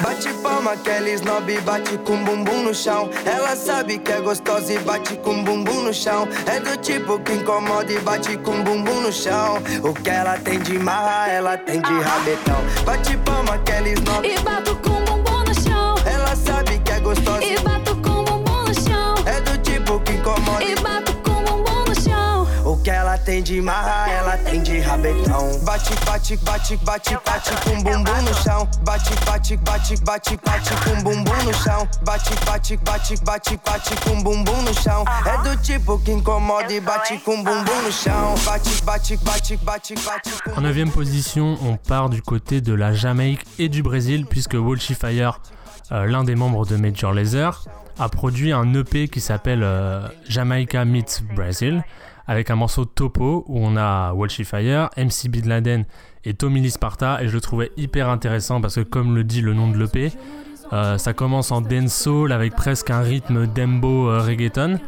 [0.00, 3.10] Bate palma, aquela snob bate com bumbum no chão.
[3.24, 6.28] Ela sabe que é gostosa e bate com bumbum no chão.
[6.46, 9.62] É do tipo que incomoda e bate com bumbum no chão.
[9.82, 12.60] O que ela tem de marra, ela tem de rabetão.
[12.84, 15.94] Bate palma, aquela snob E bato com bumbum no chão.
[16.06, 17.67] Ela sabe que é gostosa E
[40.56, 44.94] En 9 position, on part du côté de la Jamaïque et du Brésil, puisque Walshy
[44.94, 45.42] Fire,
[45.92, 47.62] euh, l'un des membres de Major Lazer,
[47.98, 51.84] a produit un EP qui s'appelle euh, Jamaica Meets Brazil,
[52.28, 55.86] avec un morceau Topo où on a Walshy Fire, MC Bin Laden
[56.24, 59.40] et Tommy Lee Sparta, et je le trouvais hyper intéressant parce que, comme le dit
[59.40, 60.12] le nom de l'EP,
[60.72, 64.78] euh, ça commence en dancehall avec presque un rythme dembo euh, reggaeton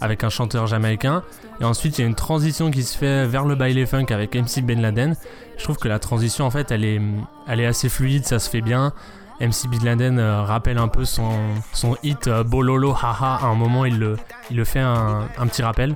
[0.00, 1.22] avec un chanteur jamaïcain.
[1.60, 4.34] Et ensuite, il y a une transition qui se fait vers le baile funk avec
[4.34, 5.14] MC Ben Laden.
[5.56, 7.00] Je trouve que la transition, en fait, elle est,
[7.46, 8.92] elle est assez fluide, ça se fait bien.
[9.40, 11.30] MC Bin Laden euh, rappelle un peu son,
[11.72, 13.38] son hit Bololo Haha.
[13.42, 14.16] À un moment, il le,
[14.50, 15.94] il le fait un, un petit rappel.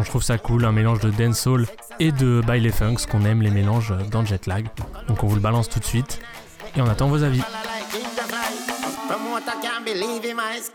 [0.00, 1.66] Je trouve ça cool, un mélange de dancehall
[2.00, 4.68] et de baile funk, ce qu'on aime les mélanges dans Jetlag.
[5.06, 6.20] Donc on vous le balance tout de suite
[6.76, 7.42] et on attend vos avis.
[9.08, 10.70] Promoter can't believe him eyes.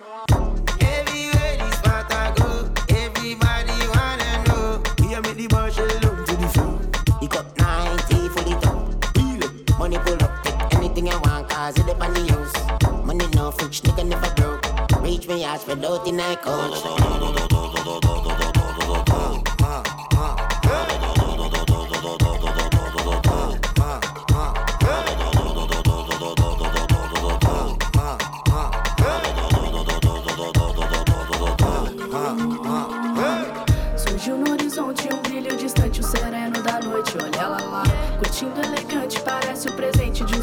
[0.82, 4.84] Everywhere this spot I go, everybody wanna know.
[5.08, 6.80] Here make the marshal look to the floor.
[7.20, 9.18] He got 90 for the top.
[9.18, 9.80] Feel it.
[9.80, 13.06] Money pull up, take anything I want, cause it up on the use.
[13.06, 15.02] Money no fridge, nigga never broke.
[15.02, 16.84] Reach me out, spread out in night coach.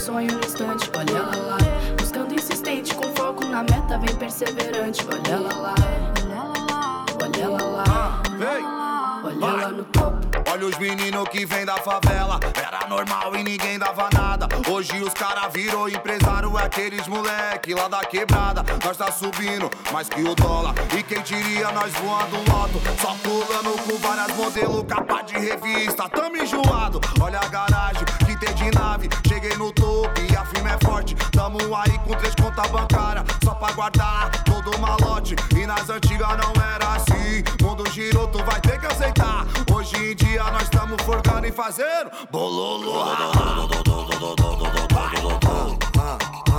[0.01, 0.91] Sonho no instante.
[0.97, 1.59] Olha ela lá,
[1.99, 5.07] buscando insistente, com foco na meta, vem perseverante.
[5.07, 5.75] Olha ela lá,
[7.23, 8.23] olha ela lá,
[9.23, 10.00] olha ela no topo.
[10.53, 12.41] Olha os meninos que vem da favela.
[12.57, 14.49] Era normal e ninguém dava nada.
[14.69, 18.65] Hoje os cara virou empresário, é aqueles moleque lá da quebrada.
[18.85, 20.75] Nós tá subindo mais que o dólar.
[20.99, 22.81] E quem diria nós voando loto?
[23.01, 26.09] Só pulando com várias modelos, capa de revista.
[26.09, 27.01] Tamo enjoado.
[27.21, 29.09] Olha a garagem que tem de nave.
[29.29, 31.15] Cheguei no topo e a firma é forte.
[31.31, 33.25] Tamo aí com três contas bancárias.
[33.45, 35.37] Só pra guardar todo o malote.
[35.57, 37.45] E nas antigas não era assim.
[37.63, 39.47] Mundo girou, tu vai ter que aceitar.
[39.73, 43.03] Hoje em dia dia nós estamos forgando e fazendo bololô.
[43.03, 43.79] Ah, ah,
[45.99, 46.50] ah,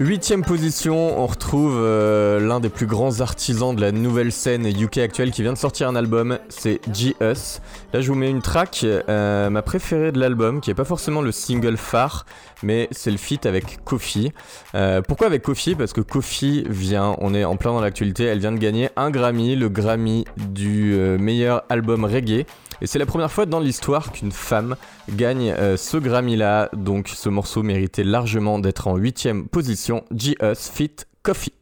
[0.00, 4.96] Huitième position, on retrouve euh, l'un des plus grands artisans de la nouvelle scène UK
[4.96, 7.60] actuelle qui vient de sortir un album, c'est G-Us.
[7.92, 11.20] Là je vous mets une track, euh, ma préférée de l'album, qui est pas forcément
[11.20, 12.24] le single phare,
[12.62, 14.32] mais c'est le feat avec Kofi.
[14.74, 15.74] Euh, pourquoi avec Kofi?
[15.74, 19.10] Parce que Kofi vient, on est en plein dans l'actualité, elle vient de gagner un
[19.10, 22.46] Grammy, le Grammy du meilleur album reggae.
[22.82, 24.76] Et c'est la première fois dans l'histoire qu'une femme
[25.10, 30.04] gagne euh, ce Grammy-là, donc ce morceau méritait largement d'être en huitième position.
[30.14, 31.52] G-Us Fit Coffee.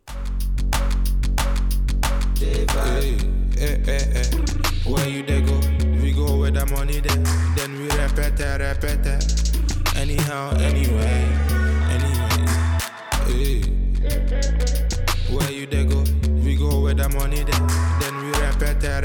[15.28, 16.00] Where you they go?
[16.42, 17.66] We go where the money there.
[18.00, 18.30] Then we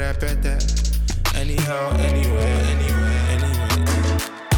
[0.08, 0.73] repeat.
[1.44, 3.84] Anyhow, anyway, anyway.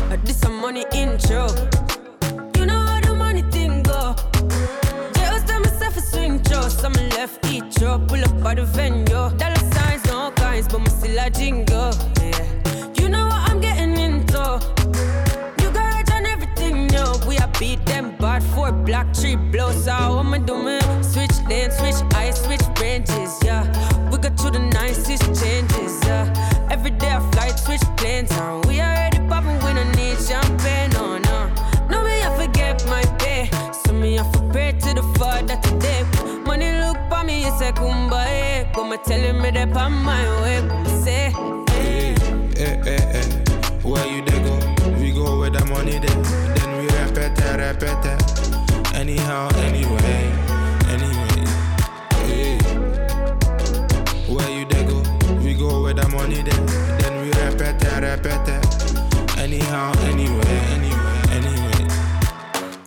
[0.08, 1.48] Uh, This a money intro.
[2.56, 4.14] You know how the money thing go.
[5.14, 6.68] Just tell myself a swing throw.
[6.68, 7.98] Some left each throw.
[7.98, 9.04] Pull up by the venue.
[9.36, 11.90] Dollar signs, no kinds, but me still a jingle.
[12.22, 12.92] Yeah.
[12.94, 14.44] You know what I'm getting into.
[15.60, 17.18] You got on everything, yo.
[17.26, 19.86] We a beat them bad for black tree blows.
[19.86, 20.78] So me do me?
[21.02, 23.42] Switch lanes, switch eyes, switch ranges.
[23.42, 23.64] Yeah.
[24.08, 25.98] We got to the nicest changes.
[26.04, 26.55] Yeah.
[26.70, 28.30] Every day I fly, switch planes.
[28.32, 30.90] And we already popping when I need champagne.
[30.96, 31.88] Oh, no, no.
[31.90, 33.48] No, me I forget my pay.
[33.72, 36.04] So me I for pray to the Father today.
[36.44, 38.72] Money look for me, it's a kumbaya.
[38.74, 40.60] Come telling me that on my way.
[40.68, 41.32] Come say,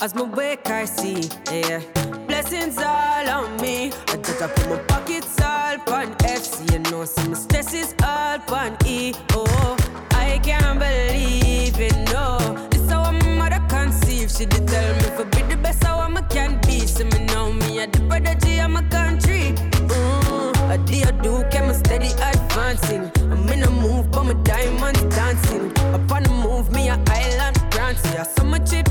[0.01, 1.81] As my wake, I see, yeah.
[2.25, 3.91] Blessings all on me.
[4.07, 6.71] I just I put my pockets all on FC.
[6.71, 9.13] You know, some stress is all on E.
[9.33, 9.77] Oh,
[10.11, 12.37] I can't believe it, no.
[12.71, 14.31] This how my mother conceive.
[14.31, 16.79] She did tell me for be the best how I can be.
[16.87, 19.53] So me know me, I the prodigy of my country.
[19.91, 23.11] Mm, I did do, came steady advancing.
[23.29, 25.71] I'm in a move, but my diamonds dancing.
[25.93, 28.19] Upon the move, me a island Brancy.
[28.19, 28.88] I saw my chip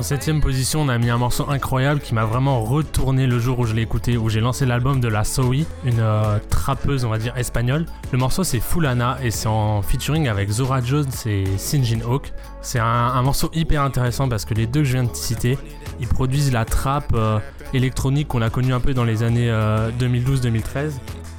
[0.00, 3.58] En septième position, on a mis un morceau incroyable qui m'a vraiment retourné le jour
[3.58, 7.10] où je l'ai écouté, où j'ai lancé l'album de la Zoe, une euh, trappeuse, on
[7.10, 7.84] va dire, espagnole.
[8.10, 12.32] Le morceau c'est Fulana et c'est en featuring avec Zora Jones et Sinjin Hawk.
[12.62, 15.58] C'est un, morceau hyper intéressant parce que les deux que je viens de citer,
[16.00, 17.38] ils produisent la trappe euh,
[17.74, 20.92] électronique qu'on a connue un peu dans les années 2012-2013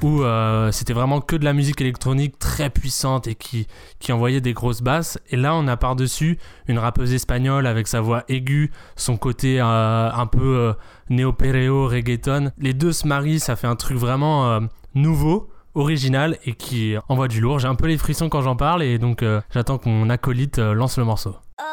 [0.04, 3.68] où euh, c'était vraiment que de la musique électronique très puissante et qui,
[4.00, 5.20] qui envoyait des grosses basses.
[5.30, 6.38] Et là, on a par-dessus
[6.68, 10.74] une rappeuse espagnole avec sa voix aiguë, son côté euh, un peu euh,
[11.10, 12.52] néo-perreo, reggaeton.
[12.58, 14.60] Les deux se marient, ça fait un truc vraiment
[14.96, 17.60] nouveau original et qui envoie du lourd.
[17.60, 19.24] J'ai un peu les frissons quand j'en parle et donc
[19.54, 21.36] j'attends que mon acolyte lance le morceau.
[21.58, 21.71] Lo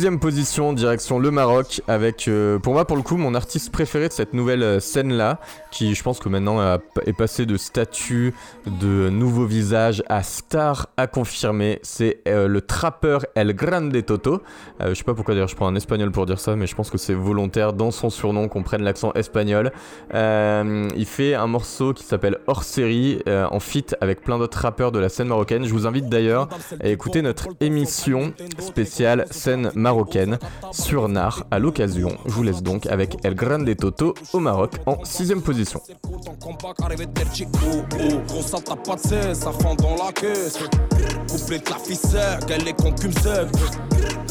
[0.00, 4.08] Sixième position, direction le Maroc, avec euh, pour moi pour le coup mon artiste préféré
[4.08, 5.40] de cette nouvelle euh, scène là,
[5.70, 8.32] qui je pense que maintenant est passé de statut
[8.64, 11.80] de nouveau visage à star à confirmer.
[11.82, 14.40] C'est euh, le trappeur El Grande Toto.
[14.80, 16.88] Je sais pas pourquoi d'ailleurs je prends un espagnol pour dire ça, mais je pense
[16.88, 19.70] que c'est volontaire dans son surnom qu'on prenne l'accent espagnol.
[20.14, 24.98] Il fait un morceau qui s'appelle Hors série en feat avec plein d'autres rappeurs de
[24.98, 25.66] la scène marocaine.
[25.66, 26.48] Je vous invite d'ailleurs
[26.82, 30.38] à écouter notre émission spéciale scène marocaine marocaine
[30.70, 32.10] sur Nar à l'occasion.
[32.26, 35.80] Je vous laisse donc avec El Grande Toto au Maroc en 6 position.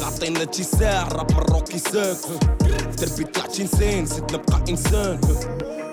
[0.03, 0.45] عطينا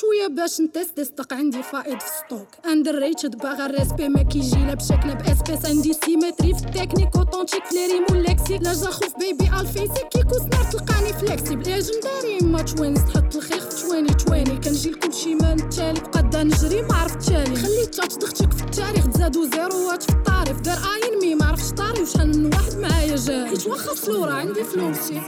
[0.00, 1.32] شوية باش نتست ستوك.
[1.32, 2.48] عندي فائض في ستوك.
[2.66, 7.74] اندر ريتد باغا الريسبي ما كيجي لا بشكل باسبيس عندي سيمتري في التكنيك اوتونتيك في
[7.74, 13.36] لي ريم واللكسيك لا خوف بيبي الفيسي كيكو سنار تلقاني فليكسيبل ليجنداري ماتش وينز تحط
[13.36, 16.00] الخير في 2020 كنجي لكلشي ما نتالي.
[16.00, 17.56] بقدا نجري ما عرفت تالي.
[17.56, 19.06] خليت تاتش ضغطك في التاريخ.
[19.06, 22.02] تزادو زيروات في الطريف دار اين مي ما عرفتش طاري.
[22.02, 25.20] وشحال من واحد معايا جاري حيت واخا فلورا عندي فلوسي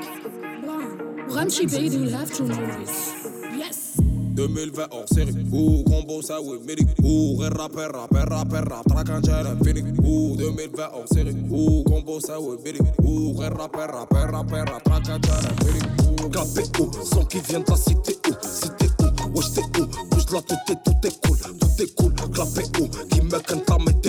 [1.28, 1.92] وغنمشي بعيد
[2.36, 2.90] تو موفيز
[3.52, 3.78] يس
[4.38, 5.34] 2020 hors série.
[5.52, 6.86] Ouh, combo ça ouais médic.
[7.02, 11.34] Ouh, rap rapper, rapper, rapper, rap jet infini Ouh, 2020 hors série.
[11.50, 12.82] Ouh, combo ça ouais médic.
[13.02, 15.80] Ouh, rap rapper, rapper, rapper, rap infini
[17.04, 18.86] Son qui vient de la cité où Cité
[19.34, 19.54] Wesh
[20.10, 20.54] Bouge la tout
[21.04, 22.12] est cool Tout est cool.
[22.80, 24.07] Où Qui me canne météo Météo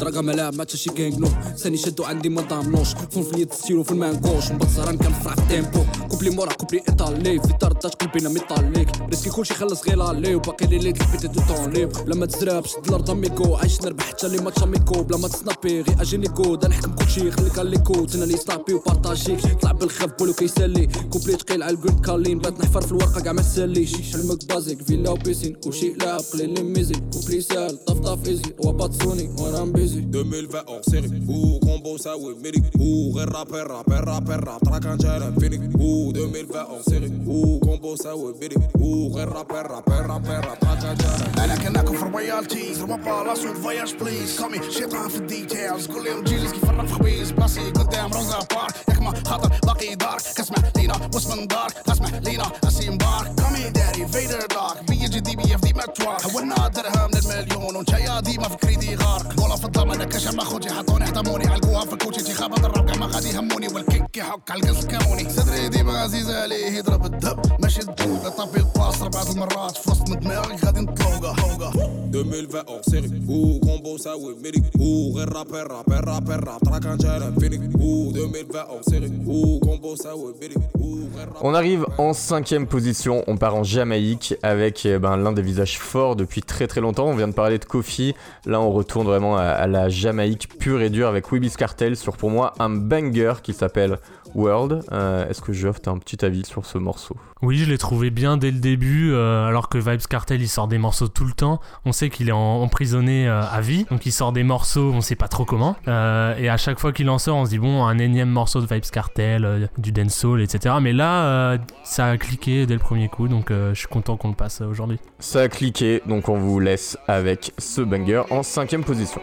[0.00, 2.88] طرقة ملاعب ما شي كينغنو ثاني شدو عندي ما ضامنوش.
[3.10, 5.80] فون في ستيلو في المانكوش من بعد زهران كنفرع في التيمبو
[6.10, 7.40] كوبلي مورا كوبلي إيطالي.
[7.40, 11.40] في دار الداش قلبينا ميطاليك ريسكي كلشي خلص غير عليه وباقي لي ليت لبيتي دو
[11.48, 13.54] طون ليب بلا ما تزراب شد الأرض أميكو.
[13.54, 17.30] عايش نربح حتى لي ماتش اميكو بلا ما تسنابي غير اجيني كود أنا نحكم كلشي
[17.30, 20.86] خليك عليكو تناني ستابي وبارطاجيك طلع بالخف بولو كيسالي.
[20.86, 25.10] كوبلي تقيل على الجولد كارلين بات نحفر في الورقة كاع ما تساليش حلمك بازيك فيلا
[25.10, 25.56] وبيسين.
[25.66, 27.10] وشي لاعب قليل لي ميزين.
[27.12, 28.54] كوبلي سال طف طف إيزي.
[28.58, 31.10] وباتسوني وأنا مبيزي 2020 hors série.
[31.28, 32.64] Ouh, combo ça ouais médic.
[32.80, 37.12] Ouh, rap rapper, rapper, rapper, rap Track un jet infini Ouh, 2020 hors série.
[37.26, 38.58] Ouh, combo ça ouais médic.
[38.80, 43.22] Ouh, rap rapper, rapper, rapper, rap Track un jet infini أنا كناكل في رويالتيز ربما
[43.22, 48.12] بالاس فواياج بليز كومي شيطان في الديتيلز كل يوم جيلز كيفرق في خبيز بلاصي قدام
[48.12, 52.98] روزا بارك ياك ما خاطر باقي دارك كسمع لينا واسم من دارك اسمع لينا اسيم
[52.98, 57.76] بارك كومي داري فيدر دارك بي جي دي بي اف دي متروك حولنا درهم للمليون
[57.76, 61.92] ونشايا ديما في كريدي غارق بولا في طمنك كشم خوتي حطوني حطموني على القوة في
[61.92, 67.05] الكوتشي خبط الرب غادي يهموني والكيك يحك على القز كاموني صدري ديما عزيز عليه يضرب
[67.05, 72.63] الدب ماشي الدوب طابي الباص ربع المرات في وسط من دماغي غادي نطلوقه هوقه 2020
[72.67, 76.97] hors série Ouh, combo ça ouais médic Ouh, rap rapper, rapper, rapper, rap Track un
[76.97, 81.85] jet infini Ouh, 2020 hors série Ouh, combo ça ouais médic Ouh, rap On arrive
[81.99, 86.41] en cinquième position, on part en Jamaïque avec eh ben, l'un des visages forts depuis
[86.41, 87.05] très très longtemps.
[87.05, 88.15] On vient de parler de Kofi,
[88.45, 92.17] là on retourne vraiment à, à la Jamaïque pure et dure avec Wibis Cartel sur
[92.17, 92.69] pour moi un
[93.10, 93.98] banger qui s'appelle
[94.34, 94.82] World.
[94.92, 97.16] Euh, Est-ce que Geoff, t'as un petit avis sur ce morceau?
[97.42, 100.66] Oui, je l'ai trouvé bien dès le début, euh, alors que Vibes Cartel il sort
[100.66, 101.60] des morceaux tout le temps.
[101.84, 105.00] On sait qu'il est en- emprisonné euh, à vie, donc il sort des morceaux, on
[105.02, 105.76] sait pas trop comment.
[105.86, 108.66] Et à chaque fois qu'il en sort, on se dit bon, un énième morceau de
[108.66, 110.76] Vibes Cartel, du dancehall, etc.
[110.80, 114.34] Mais là, ça a cliqué dès le premier coup, donc je suis content qu'on le
[114.34, 114.98] passe aujourd'hui.
[115.18, 119.20] Ça a cliqué, donc on vous laisse avec ce banger en cinquième position.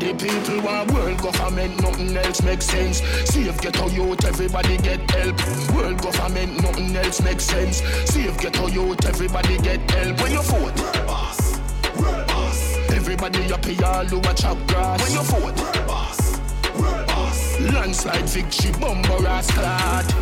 [0.00, 3.02] The people want world government, nothing else makes sense.
[3.28, 5.36] Save ghetto youth, everybody get help.
[5.74, 7.82] World government, nothing else makes sense.
[8.10, 10.18] Save ghetto youth, everybody get help.
[10.22, 11.58] When you vote, world boss,
[12.00, 12.76] world boss.
[12.88, 15.02] Everybody up here, all a chop grass.
[15.02, 16.40] When you vote, world boss,
[16.80, 17.60] world boss.
[17.60, 20.14] Landslide victory, bumper ass clad.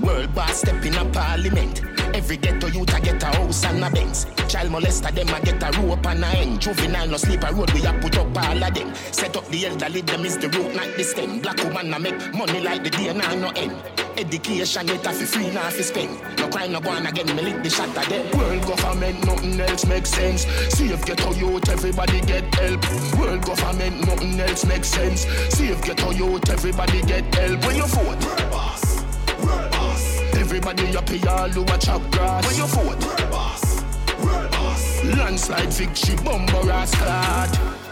[0.00, 1.93] World boss step in a parliament.
[2.14, 4.26] Every ghetto youth a get a house and a Benz.
[4.46, 6.60] Child molester them a get a rope and a end.
[6.60, 8.94] Juvenile no sleep a road we a put up all of them.
[9.10, 11.40] Set up the elderly them is the root not the stem.
[11.40, 13.74] Black woman a make money like the day now no end.
[14.16, 16.38] Education get a fi free now fi spend.
[16.38, 18.38] No crime no go on again me lick the shot of them.
[18.38, 20.46] World government nothing else makes sense.
[20.72, 23.18] See Save ghetto youth everybody get help.
[23.18, 25.26] World government nothing else makes sense.
[25.50, 27.66] See Save ghetto youth everybody get help.
[27.66, 28.93] When you vote,
[30.56, 32.46] Everybody up here, all who a chop grass.
[32.46, 33.82] When you vote, world boss,
[34.22, 35.02] world boss.
[35.02, 37.83] Landslide victory, bumper ass clad.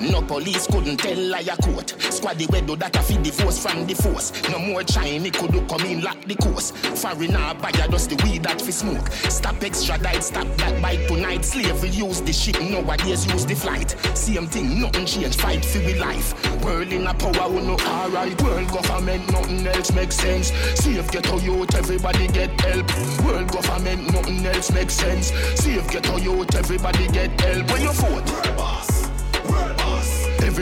[0.00, 1.94] No police couldn't tell liar court.
[2.10, 4.32] Squaddy we do that a feed divorce from the force.
[4.50, 6.70] No more Chinese could do come in lock the course.
[6.70, 9.08] Foreigner buyer just the weed that fi smoke.
[9.28, 11.44] Stop extradite, stop that bite tonight.
[11.44, 13.90] Slavery use the ship, nowadays use the flight.
[14.16, 16.32] Same thing, nothing change, fight for we life.
[16.64, 18.40] World in a power, we no alright.
[18.42, 20.50] World government, nothing else makes sense.
[20.80, 22.88] Save ghetto youth, everybody get help.
[23.24, 25.30] World government, nothing else makes sense.
[25.60, 27.70] Save ghetto youth, everybody get help.
[27.70, 28.26] When you vote,
[28.56, 28.99] boss.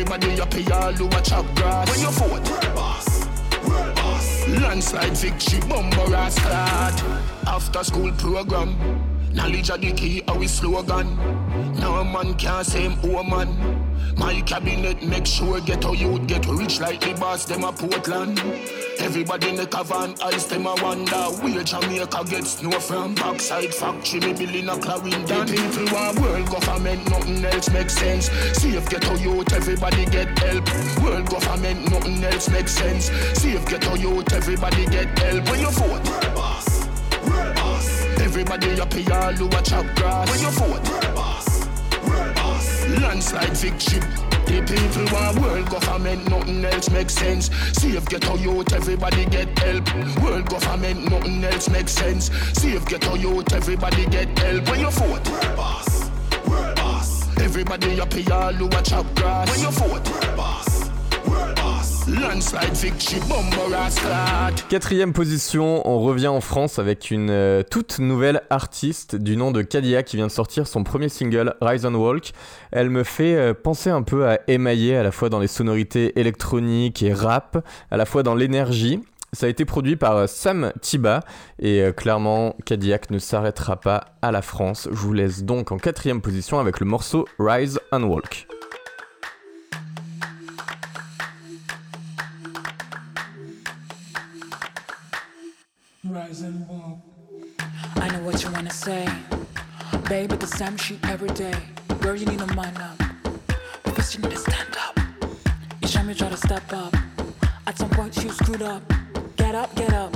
[0.00, 1.90] Everybody up here, all who a chop grass.
[1.90, 3.26] When you vote, world boss,
[3.66, 4.46] world boss.
[4.46, 6.94] Landslide victory, bumper ass clad.
[7.48, 8.76] After school program.
[9.32, 11.16] Knowledge of the key, our slogan.
[11.80, 13.48] No man can say him woman.
[14.16, 18.40] My cabinet make sure get a youth get rich like the boss, them a Portland.
[18.98, 23.14] Everybody make a van ice, them a wonder where Jamaica get snow from.
[23.14, 25.46] Backside factory, me building a Clarendon.
[25.46, 28.30] The people want world government, nothing else makes sense.
[28.58, 30.68] Save get a youth, everybody get help.
[31.02, 33.10] World government, nothing else makes sense.
[33.38, 35.48] Save get a youth, everybody get help.
[35.48, 36.57] When you vote,
[38.38, 40.30] Everybody up here, all who a chop grass.
[40.30, 41.66] When you vote, world boss,
[42.06, 42.86] world boss.
[43.02, 43.98] Landslide victory.
[44.46, 47.50] The people want world government, nothing else makes sense.
[47.72, 49.92] Save ghetto youth, everybody get help.
[50.22, 52.30] World government, nothing else makes sense.
[52.52, 54.68] Save ghetto youth, everybody get help.
[54.70, 56.08] When you vote, world boss,
[56.46, 57.36] world boss.
[57.38, 59.50] Everybody happy, all who a chop grass.
[59.50, 60.67] When you vote, world boss,
[64.70, 69.60] Quatrième position, on revient en France avec une euh, toute nouvelle artiste du nom de
[69.60, 72.32] Kadia qui vient de sortir son premier single Rise and Walk.
[72.72, 76.18] Elle me fait euh, penser un peu à émailler à la fois dans les sonorités
[76.18, 79.00] électroniques et rap, à la fois dans l'énergie.
[79.34, 81.20] Ça a été produit par euh, Sam Tiba
[81.58, 84.88] et clairement Cadillac ne s'arrêtera pas à la France.
[84.90, 88.46] Je vous laisse donc en quatrième position avec le morceau Rise and Walk.
[96.28, 96.98] Rise and walk.
[97.96, 99.08] I know what you wanna say.
[100.10, 101.54] Baby, the same shit every day.
[102.00, 103.02] Girl, you need to mind up.
[103.94, 104.98] First, you need to stand up.
[105.82, 106.94] Each time you try to step up,
[107.66, 108.82] at some point you screwed up.
[109.36, 110.12] Get up, get up.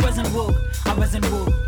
[0.00, 1.59] I wasn't woke, I wasn't woke.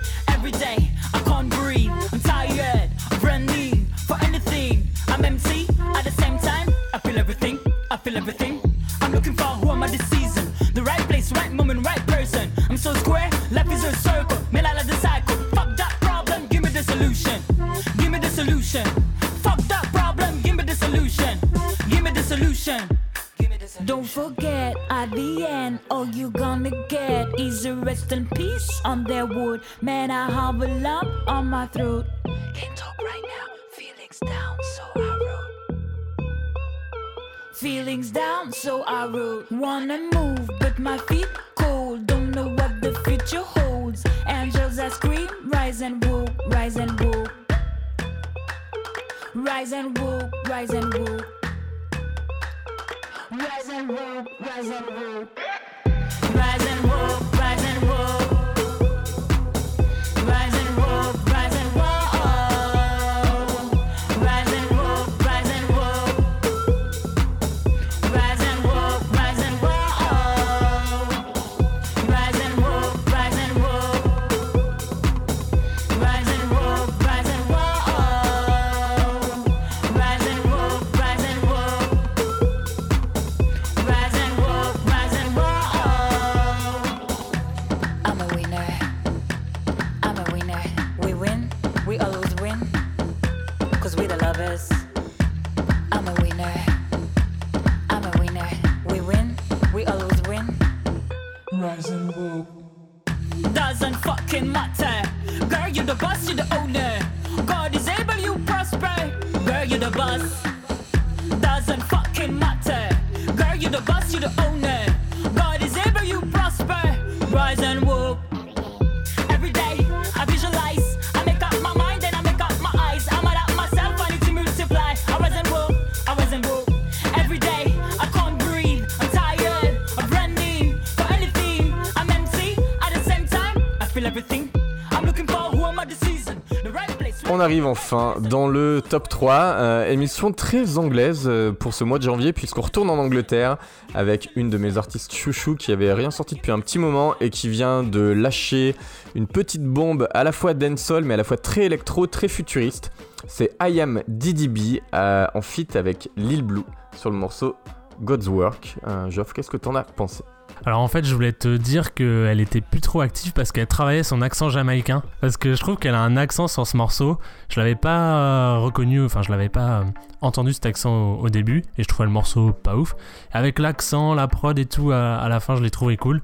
[137.42, 142.04] Arrive enfin dans le top 3, euh, émission très anglaise euh, pour ce mois de
[142.04, 143.56] janvier puisqu'on retourne en Angleterre
[143.94, 147.30] avec une de mes artistes chouchou qui avait rien sorti depuis un petit moment et
[147.30, 148.76] qui vient de lâcher
[149.14, 152.92] une petite bombe à la fois dancehall mais à la fois très électro, très futuriste.
[153.26, 156.64] C'est I Am DDB euh, en feat avec Lil Blue
[156.96, 157.56] sur le morceau
[158.00, 158.76] God's Work.
[158.86, 160.22] Euh, Geoff, qu'est-ce que t'en as pensé?
[160.64, 164.02] Alors en fait, je voulais te dire qu'elle était plus trop active parce qu'elle travaillait
[164.04, 165.02] son accent jamaïcain.
[165.20, 167.18] Parce que je trouve qu'elle a un accent sur ce morceau.
[167.48, 169.84] Je l'avais pas euh, reconnu, enfin je l'avais pas euh,
[170.20, 172.94] entendu cet accent au, au début et je trouvais le morceau pas ouf.
[173.32, 176.22] Avec l'accent, la prod et tout, à, à la fin, je l'ai trouvé cool.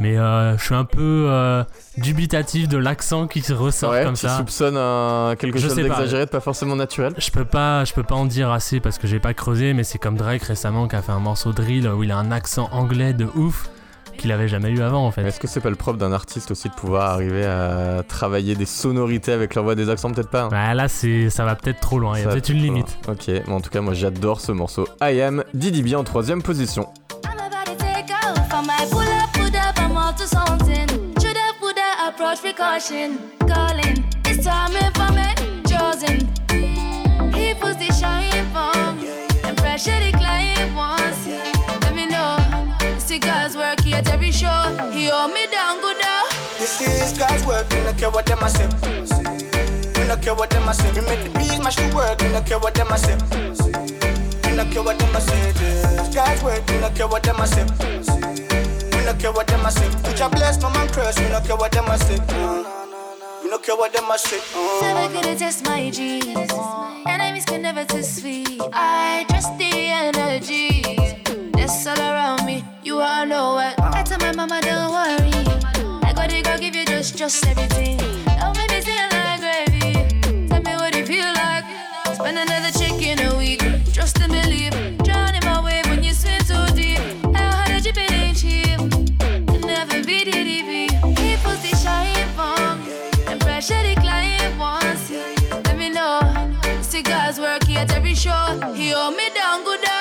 [0.00, 1.62] Mais euh, je suis un peu euh,
[1.98, 4.38] dubitatif de l'accent qui ressort Ouais, comme tu ça.
[4.38, 8.02] soupçonnes un- quelque Je chose d'exagéré, de pas forcément naturel Je peux pas, je peux
[8.02, 10.96] pas en dire assez parce que j'ai pas creusé, mais c'est comme Drake récemment qui
[10.96, 13.68] a fait un morceau drill où il a un accent anglais de ouf
[14.16, 15.22] qu'il avait jamais eu avant en fait.
[15.22, 18.66] Est-ce que c'est pas le propre d'un artiste aussi de pouvoir arriver à travailler des
[18.66, 20.42] sonorités avec leur voix des accents Peut-être pas.
[20.44, 20.48] hein?
[20.50, 22.98] Bah là c'est, ça va peut-être trop loin, il y a peut-être une limite.
[23.06, 23.14] loin.
[23.14, 24.86] Ok, mais en tout cas moi j'adore ce morceau.
[25.02, 26.88] I Am, Didi B en troisième position.
[41.36, 41.53] I'm
[43.14, 44.90] See God's work here at every show.
[44.90, 46.24] He hold me down good now.
[46.58, 48.66] This is God's work, we don't care what them a say.
[48.66, 50.90] We don't care what them a say.
[50.90, 53.14] We make the beat match the work, we don't care what them a say.
[53.14, 55.52] We don't care what them a say.
[55.52, 57.62] This God's work, we don't care what them a say.
[57.62, 59.88] We don't care what them a say.
[60.02, 62.18] Put your bless, no man curse, we don't care what them a say.
[63.44, 64.40] We don't care what them a say.
[64.82, 66.50] Never gonna test my G's.
[67.06, 68.58] Enemies can never test me.
[68.72, 70.82] I trust the energy
[71.52, 72.43] that's all around.
[72.94, 73.74] You all know what.
[73.80, 75.32] I tell my mama, don't worry.
[76.04, 77.98] I got it, go give you just, just everything.
[78.38, 80.46] Don't make me feel like gravy.
[80.46, 81.64] Tell me what it feel like.
[82.14, 83.64] Spend another check in a week.
[83.92, 84.70] Trust and believe.
[85.02, 87.00] Drown in my wave when you swim so deep.
[87.34, 88.78] How hard did you it ain't cheap?
[89.66, 90.30] Never be.
[91.18, 92.78] He puts the shine from
[93.26, 95.10] and pressure the client wants.
[95.50, 96.20] Let me know.
[96.80, 98.72] See God's work here at every show.
[98.72, 99.93] He hold me down good now.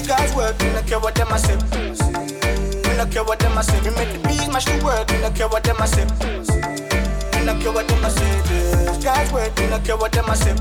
[0.00, 1.56] This is God's work, we don't care what them a say.
[2.88, 3.78] We don't care what them a say.
[3.80, 6.06] We make the beat match the work, we don't care what them a say.
[7.38, 8.40] We don't care what them a say.
[8.48, 10.54] This God's work, we don't care what them a say.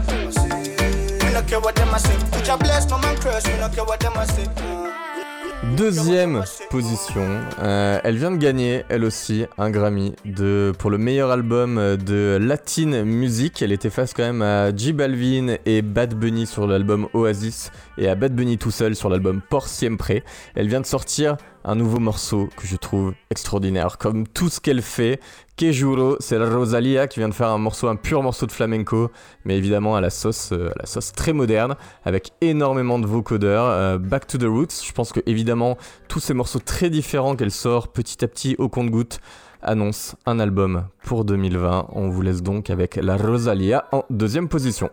[1.24, 2.18] We don't care what them a say.
[2.32, 4.44] Put your bless, no man curse, we don't care what them a say.
[5.76, 7.26] Deuxième position,
[7.60, 10.16] euh, elle vient de gagner elle aussi un Grammy
[10.78, 13.62] pour le meilleur album euh, de Latin Music.
[13.62, 18.08] Elle était face quand même à J Balvin et Bad Bunny sur l'album Oasis et
[18.08, 20.22] à Bad Bunny tout seul sur l'album Por Siempre.
[20.56, 24.82] Elle vient de sortir un nouveau morceau que je trouve extraordinaire, comme tout ce qu'elle
[24.82, 25.20] fait.
[25.58, 28.52] Que juro, c'est la Rosalia qui vient de faire un morceau, un pur morceau de
[28.52, 29.12] flamenco,
[29.44, 33.66] mais évidemment à la sauce, euh, à la sauce très moderne, avec énormément de vocodeurs.
[33.66, 37.52] Euh, Back to the Roots, je pense que évidemment tous ces morceaux très différents qu'elle
[37.52, 39.20] sort petit à petit au compte-goutte
[39.62, 41.88] annoncent un album pour 2020.
[41.92, 44.90] On vous laisse donc avec la Rosalia en deuxième position.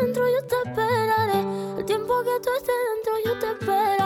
[0.00, 1.40] Dentro yo te esperaré.
[1.78, 3.99] El tiempo que tú estés dentro yo te esperaré.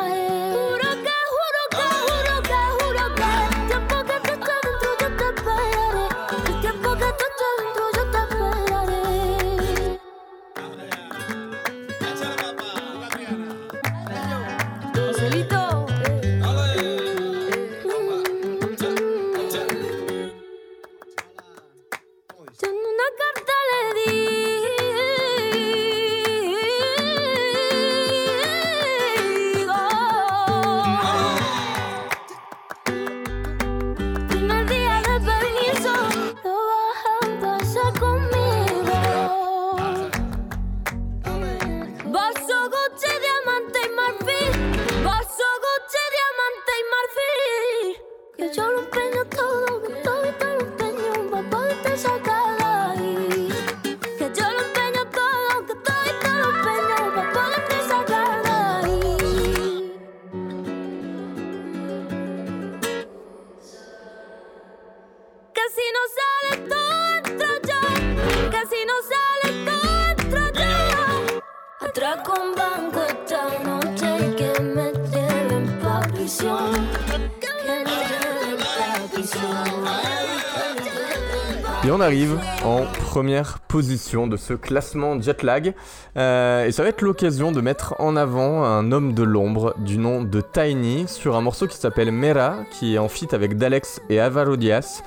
[81.87, 85.75] Et on arrive en première position de ce classement Jetlag.
[86.17, 89.99] Euh, et ça va être l'occasion de mettre en avant un homme de l'ombre du
[89.99, 94.01] nom de Tiny sur un morceau qui s'appelle Mera, qui est en feat avec Dalex
[94.09, 95.03] et Avaro Diaz.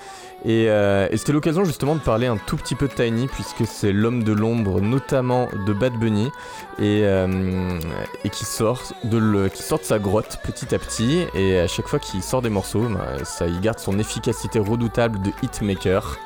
[0.45, 3.65] Et, euh, et c'était l'occasion justement de parler un tout petit peu de Tiny, puisque
[3.65, 6.29] c'est l'homme de l'ombre notamment de Bad Bunny,
[6.77, 7.79] et, euh,
[8.31, 11.25] qui, sort de qui sort de sa grotte petit à petit.
[11.33, 15.19] Et à chaque fois qu'il sort des morceaux, bah, ça, il garde son efficacité redoutable
[15.23, 16.19] de hitmaker.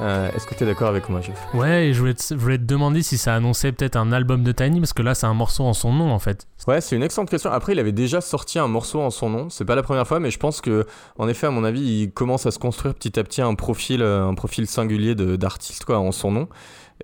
[0.00, 2.34] Euh, Est-ce que tu es d'accord avec moi, Jeff Ouais, et je voulais, te, je
[2.34, 5.26] voulais te demander si ça annonçait peut-être un album de Tiny, parce que là, c'est
[5.26, 6.46] un morceau en son nom, en fait.
[6.68, 7.50] Ouais, c'est une excellente question.
[7.50, 9.48] Après, il avait déjà sorti un morceau en son nom.
[9.50, 10.86] C'est pas la première fois, mais je pense que,
[11.18, 14.02] en effet, à mon avis, il commence à se construire petit à petit un profil,
[14.02, 16.48] euh, un profil singulier d'artiste, quoi, en son nom.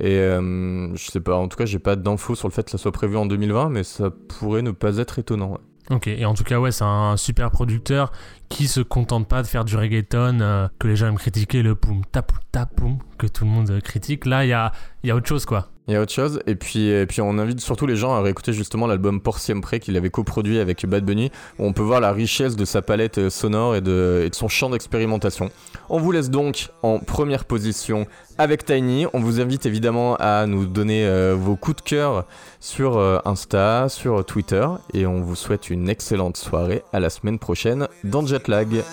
[0.01, 2.71] Et euh, je sais pas, en tout cas, j'ai pas d'infos sur le fait que
[2.71, 5.53] ça soit prévu en 2020, mais ça pourrait ne pas être étonnant.
[5.53, 5.59] ouais.
[5.93, 8.13] Ok, et en tout cas, ouais, c'est un super producteur
[8.49, 11.75] qui se contente pas de faire du reggaeton euh, que les gens aiment critiquer, le
[11.75, 14.25] poum tapou tapoum que tout le monde critique.
[14.25, 14.73] Là, il y a,
[15.05, 15.72] y a autre chose, quoi.
[15.89, 18.87] Il y a autre chose, et puis, on invite surtout les gens à réécouter justement
[18.87, 22.55] l'album Por Siempre qu'il avait coproduit avec Bad Bunny, où on peut voir la richesse
[22.55, 25.51] de sa palette euh, sonore et de, et de son champ d'expérimentation.
[25.89, 28.07] On vous laisse donc en première position
[28.39, 29.07] avec Tiny.
[29.13, 32.27] On vous invite évidemment à nous donner euh, vos coups de cœur
[32.61, 36.83] sur euh, Insta, sur Twitter, et on vous souhaite une excellente soirée.
[36.93, 38.85] À la semaine prochaine dans Jetlag.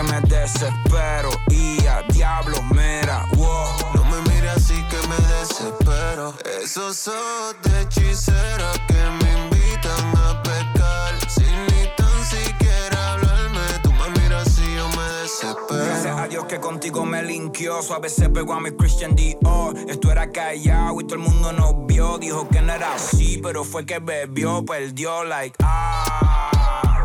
[0.00, 1.30] Que me desespero.
[1.50, 3.66] Y a diablo, mira, wow.
[3.94, 6.34] No me mire así que me desespero.
[6.62, 11.14] Esos ojos de hechicera que me invitan a pecar.
[11.28, 15.84] Sin ni tan siquiera hablarme, tú me miras y yo me desespero.
[15.84, 17.82] Gracias a Dios que contigo me linkió.
[17.82, 19.76] Suave se pegó a mi Christian Dior.
[19.88, 22.18] Esto era callado y todo el mundo nos vio.
[22.18, 26.50] Dijo que no era así, pero fue que bebió, perdió, like, ah,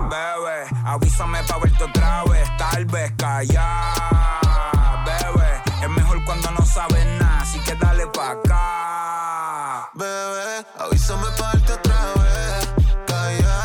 [0.09, 0.67] bebé.
[0.85, 5.61] Avísame pa' verte otra vez, tal vez callar, bebé.
[5.81, 9.89] Es mejor cuando no sabes nada, así que dale pa' acá.
[9.93, 12.69] Bebé, avísame pa' darte otra vez.
[13.07, 13.57] Calla,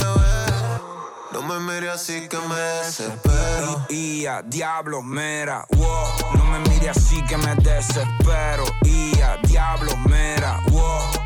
[0.00, 0.80] bebé.
[1.32, 3.86] No me mire así que me desespero.
[3.88, 6.08] Y a diablo, mira, wow.
[6.36, 8.64] No me mire así que me desespero.
[8.84, 11.25] Y a diablo, mira, wow.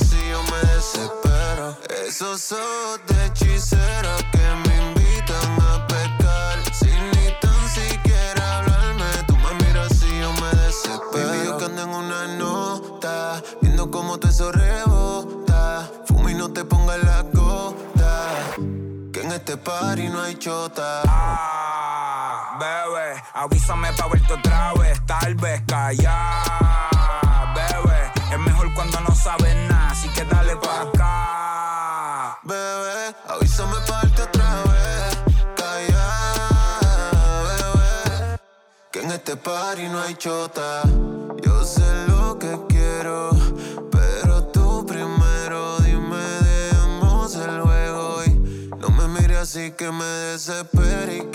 [0.00, 1.76] Y yo me desespero.
[2.06, 6.74] Esos ojos de hechicera que me invitan a pecar.
[6.74, 11.28] Sin ni tan siquiera hablarme, tú me miras y yo me desespero.
[11.28, 15.90] Baby, yo que ando en una nota, viendo cómo todo eso rebota.
[16.06, 18.32] Fuma y no te pongas la gota.
[19.12, 21.02] Que en este party no hay chota.
[21.08, 28.12] Ah, bebé, avísame pa' verte otra vez, tal vez callar, bebé.
[28.30, 29.75] Es mejor cuando no sabes nada, así
[30.16, 32.38] que dale pa' acá.
[32.42, 35.18] Bebé, avísame pa' darte otra vez.
[35.60, 36.08] Calla,
[37.46, 38.38] bebé.
[38.90, 40.82] Que en este party no hay chota.
[41.44, 43.30] Yo sé lo que quiero,
[43.90, 48.30] pero tú primero dime, dejemos el juego y
[48.80, 51.25] no me mires así que me desespero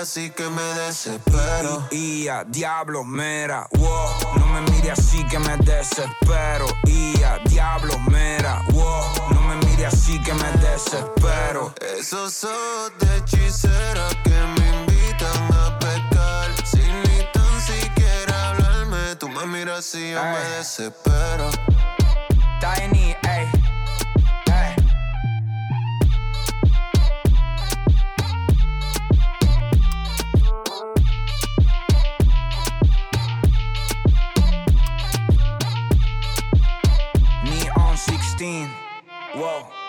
[0.00, 1.86] así que me desespero.
[1.90, 4.38] Y a diablo, mira, wow.
[4.38, 6.66] No me mire así que me desespero.
[6.86, 9.04] Y a diablo, mira, wow.
[9.30, 11.74] No me mire así que me desespero.
[11.98, 16.48] Esos ojos de hechicera que me invitan a pecar.
[16.64, 21.50] Sin ni tan siquiera hablarme, tú me miras y yo me desespero.
[39.40, 39.79] 哇。